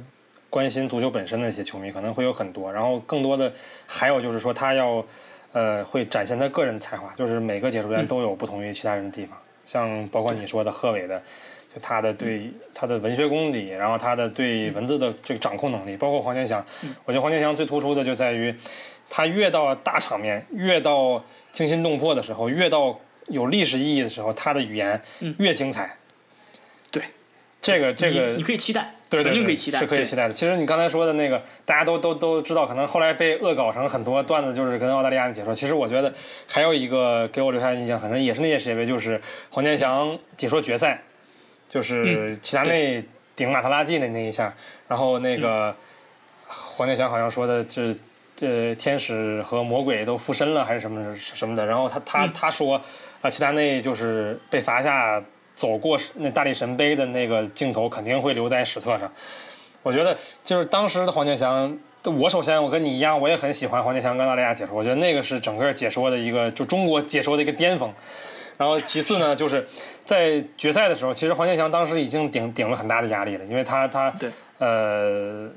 [0.50, 3.50] 关心足球本身的一些球迷，可能会有很多，然后更多的
[3.86, 5.02] 还有就是说他要
[5.52, 11.22] 呃会展现他个人才华，就是每个解说员都有不同于其他人的地方，像包括你说的贺炜的。
[11.72, 16.64] 就他的对他的文学功底，然后他的对文字的这个掌控能力，包括黄健翔，
[17.04, 18.52] 我觉得黄健翔最突出的就在于，
[19.08, 22.98] 他越到大场面，越到惊心动魄的时候，越到
[23.28, 25.00] 有历史意义的时候，他的语言
[25.38, 25.96] 越精彩。
[26.90, 27.04] 对，
[27.62, 30.34] 这个这个你你可以期待，对对对肯定可以期待，是可以期待的。
[30.34, 35.54] 其实你刚才说的那个，大家都都都知道，可能后来被恶搞成很多段子，就是跟澳大利亚的解说。
[35.54, 36.12] 其实我觉得
[36.48, 41.04] 还有一个给我留下印象很深，也是那届世界杯，就是黄健翔解说决赛。
[41.70, 43.02] 就是齐达内
[43.36, 44.52] 顶马特拉季的那一下，
[44.88, 45.74] 然后那个
[46.48, 47.96] 黄健翔好像说的这
[48.34, 52.82] 这天使和魔鬼都附身了还是什么什么的，然后他他他说
[53.22, 55.22] 啊齐达内就是被罚下
[55.54, 59.10] 走过那大力神杯的那个镜头肯定会留在史册上。
[59.84, 67.94] 我觉得就是当时的黄健翔，我首先我跟你一样，我也很喜欢黄健翔跟澳大利亚解说，我觉得那个是整个解说的一个就中国解说的一个巅峰。
[68.60, 69.66] 然后其次呢， 就是
[70.04, 75.48] 在决赛的时候，其实黄健翔当时已经顶顶了很大的压力了，因为他他对呃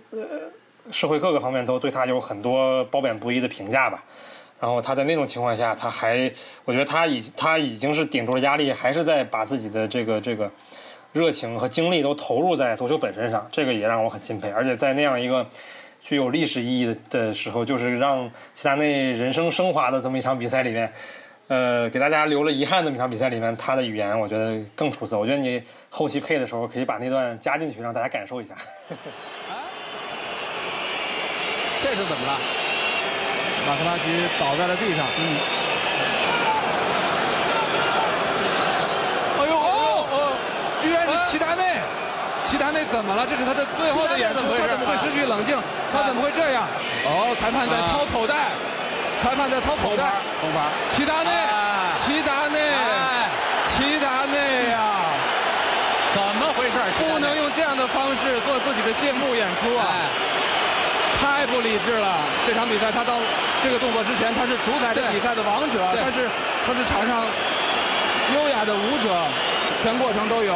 [0.89, 4.06] 社会各个方面都对他有很多褒贬不一的评价吧。
[4.62, 6.32] 然后他在那种情况下，他还
[6.64, 10.49] 我觉得他已他已经是顶住了压力，还是在把自己的这个这个
[11.12, 14.49] 热情和精力都投入在足球本身上，这个也让我很钦佩。
[14.49, 15.45] 而且在那样一个
[15.99, 20.89] 具有历史意义的的时候，就是让齐达内人生升华的这么一场比赛里面。
[21.54, 25.20] 呃，给大家留了遗憾的那场比赛里面，他的语言我觉得更出色。
[25.20, 28.56] 我觉得你后期配的时候可以把那段加进去，让大家感受一下。
[31.84, 32.34] 这是怎么了？
[33.68, 35.06] 马特拉齐倒在了地上。
[35.06, 35.22] 嗯。
[39.38, 40.34] 哎呦哦哦！
[40.82, 41.78] 居然是齐达内，
[42.43, 43.28] 齐达内怎么了？
[43.30, 45.56] 这是他的最后的演出，他怎么会失去冷静？
[45.93, 46.66] 他怎么会这样？
[47.06, 48.49] 哦，裁判在掏口袋。
[49.24, 50.04] 裁判在掏口袋，
[50.42, 51.32] 红牌，齐达内，
[51.96, 52.60] 齐达内，
[53.64, 54.36] 齐达内
[54.68, 55.00] 呀！
[56.14, 56.76] 怎么回事？
[57.00, 59.88] 不能用这样的方式做自己的谢幕演出啊！
[61.22, 62.20] 太不理智了！
[62.46, 63.16] 这场比赛他到
[63.64, 66.28] 这个动作之前，他是主宰这比赛的王者，他是
[66.68, 67.24] 他是场上
[68.36, 69.08] 优雅的舞者，
[69.82, 70.54] 全过程都有。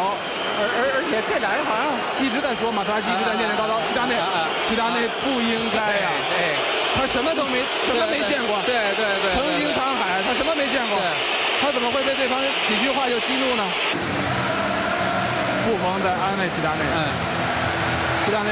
[0.59, 1.87] 而而而且这俩人好像
[2.19, 4.19] 一直在说马特拉齐一直在念念叨叨，齐达内，
[4.67, 6.11] 齐达内不应该呀！
[6.35, 6.76] 对。
[6.97, 8.57] 他什么都没，什么没见过？
[8.65, 10.97] 对对对，曾经沧海，他什么没见过？
[11.61, 13.63] 他怎么会被对方几句话就激怒呢？
[15.63, 16.97] 布冯在安慰齐达内，嗯，
[18.25, 18.49] 齐达内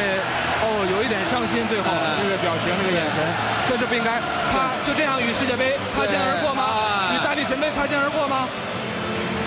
[0.61, 1.89] 哦，有一点伤心，最后
[2.21, 3.25] 这个表情，这个眼神，
[3.67, 4.21] 确实不应该。
[4.53, 7.09] 他就这样与世界杯擦肩而过吗？
[7.13, 8.47] 与大力神杯擦肩而过吗？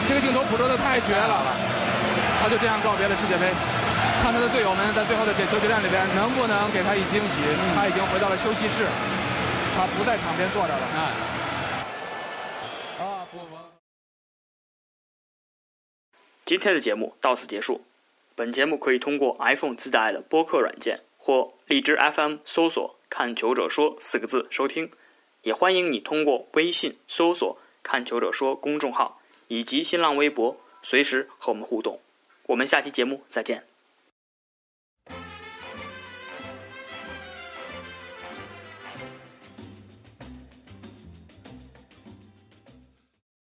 [0.08, 1.44] 这个镜头捕捉的太绝了，
[2.42, 3.52] 他就这样告别了世界杯。
[4.22, 7.40] 看他的队友们在最后的点球决战里边能不能给他以惊喜。
[7.74, 8.84] 他已经回到了休息室，
[9.76, 10.84] 他不在场边坐着了。
[12.98, 13.56] 啊，不不。
[16.44, 17.84] 今天的节目到此结束。
[18.34, 24.90] 本节目可以通过 iPhone 自带的播客软件或荔枝 FM 搜索“看球者说”四个字收听，
[25.42, 32.00] 也欢迎你通过微信搜索“看球者说”公众号以及新浪微博随时和我们互动。
[32.46, 33.67] 我们下期节目再见。